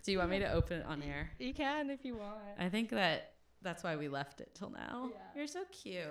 [0.03, 1.31] Do you want me to open it on air?
[1.39, 2.37] You can if you want.
[2.59, 5.09] I think that that's why we left it till now.
[5.11, 5.17] Yeah.
[5.35, 6.05] You're so cute.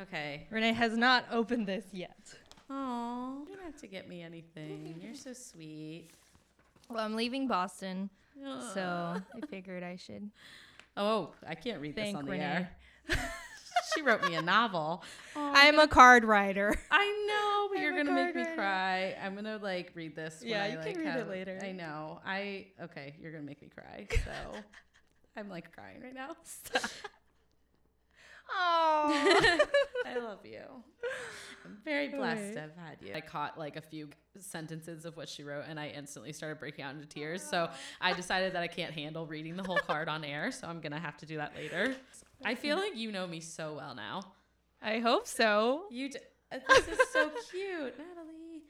[0.00, 0.46] Okay.
[0.50, 2.34] Renee has not opened this yet.
[2.70, 4.98] Oh, you don't have to get me anything.
[5.00, 6.08] You're so sweet.
[6.88, 8.10] Well, I'm leaving Boston,
[8.74, 10.30] so I figured I should
[10.96, 12.44] Oh, I can't read this on the Renee.
[12.44, 12.70] air.
[13.94, 15.02] she wrote me a novel.
[15.34, 16.74] Oh, I'm a card writer.
[16.90, 19.16] I know, but I'm you're gonna make me cry.
[19.22, 20.40] I'm gonna like read this.
[20.42, 21.58] When Yeah, I, you can like, read it later.
[21.62, 22.20] I know.
[22.26, 23.14] I okay.
[23.18, 24.06] You're gonna make me cry.
[24.24, 24.58] So
[25.36, 26.36] I'm like crying right now.
[28.54, 29.58] Oh.
[30.06, 30.60] I love you.
[31.64, 32.54] I'm very blessed Okay.
[32.54, 33.12] to have had you.
[33.14, 36.84] I caught like a few sentences of what she wrote and I instantly started breaking
[36.84, 37.42] out into tears.
[37.42, 37.68] So
[38.00, 40.50] I decided that I can't handle reading the whole card on air.
[40.50, 41.94] So I'm going to have to do that later.
[42.44, 44.22] I feel like you know me so well now.
[44.82, 45.82] I hope so.
[45.90, 46.18] You, d-
[46.50, 48.62] uh, this is so cute, Natalie.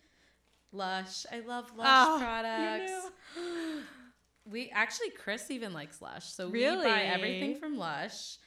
[0.72, 1.24] Lush.
[1.33, 2.93] I love Lush Oh, you products.
[4.45, 6.24] We actually, Chris even likes Lush.
[6.26, 8.39] So we buy everything from Lush.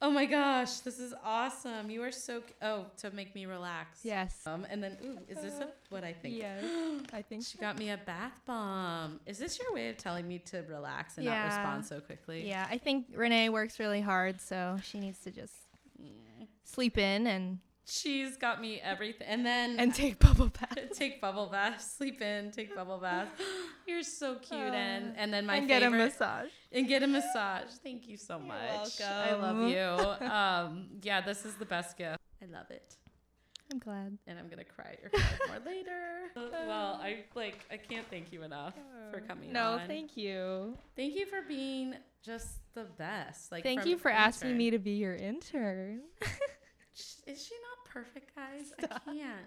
[0.00, 1.90] Oh my gosh, this is awesome.
[1.90, 4.00] You are so, c- oh, to make me relax.
[4.04, 4.42] Yes.
[4.46, 6.36] Um, and then, ooh, is this a, what I think?
[6.36, 6.62] Yes.
[7.12, 9.18] I think She got me a bath bomb.
[9.26, 12.46] Is this your way of telling me to relax and not respond so quickly?
[12.48, 15.54] Yeah, I think Renee works really hard, so she needs to just
[16.64, 17.58] sleep in and
[17.90, 19.26] She's got me everything.
[19.28, 20.76] And then and take bubble bath.
[20.94, 23.28] take bubble bath, sleep in, take bubble bath.
[23.86, 26.50] You're so cute, and Uh, and then my and get a massage.
[26.70, 27.70] and get a massage.
[27.82, 28.98] Thank you so much.
[29.00, 29.06] Welcome.
[29.08, 30.26] I love you.
[30.30, 32.18] Um, yeah, this is the best gift.
[32.42, 32.96] I love it,
[33.72, 34.18] I'm glad.
[34.26, 36.30] and I'm gonna cry at your card more later.
[36.36, 38.74] Well, I like I can't thank you enough
[39.10, 39.86] for coming No, on.
[39.88, 40.76] thank you.
[40.94, 43.50] Thank you for being just the best.
[43.50, 46.02] Like Thank you for asking me to be your intern.
[47.26, 47.67] Is she not
[47.98, 48.72] perfect, guys?
[48.78, 49.46] I can't.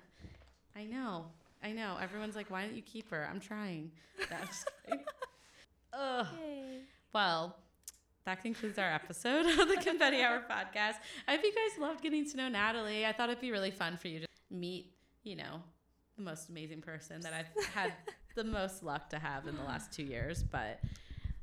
[0.75, 1.25] I know.
[1.63, 1.97] I know.
[2.01, 3.27] Everyone's like, why don't you keep her?
[3.29, 3.91] I'm trying.
[4.19, 4.99] I'm.
[5.93, 6.27] Ugh.
[7.13, 7.55] Well,
[8.25, 10.95] that concludes our episode of the Confetti Hour podcast.
[11.27, 13.05] I hope you guys loved getting to know Natalie.
[13.05, 14.93] I thought it'd be really fun for you to meet,
[15.23, 15.61] you know,
[16.17, 17.93] the most amazing person that I've had
[18.35, 20.43] the most luck to have in the last two years.
[20.43, 20.79] But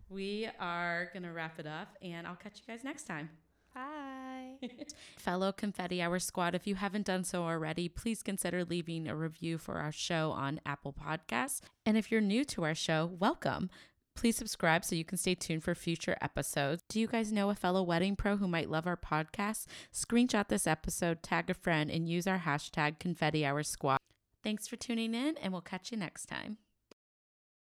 [0.08, 3.28] we are going to wrap it up, and I'll catch you guys next time.
[3.74, 4.56] Bye.
[5.16, 9.58] Fellow Confetti Hour Squad, if you haven't done so already, please consider leaving a review
[9.58, 11.60] for our show on Apple Podcasts.
[11.86, 13.70] And if you're new to our show, welcome.
[14.14, 16.82] Please subscribe so you can stay tuned for future episodes.
[16.88, 19.66] Do you guys know a fellow wedding pro who might love our podcast?
[19.92, 23.98] Screenshot this episode, tag a friend, and use our hashtag Confetti Hour Squad.
[24.42, 26.58] Thanks for tuning in, and we'll catch you next time.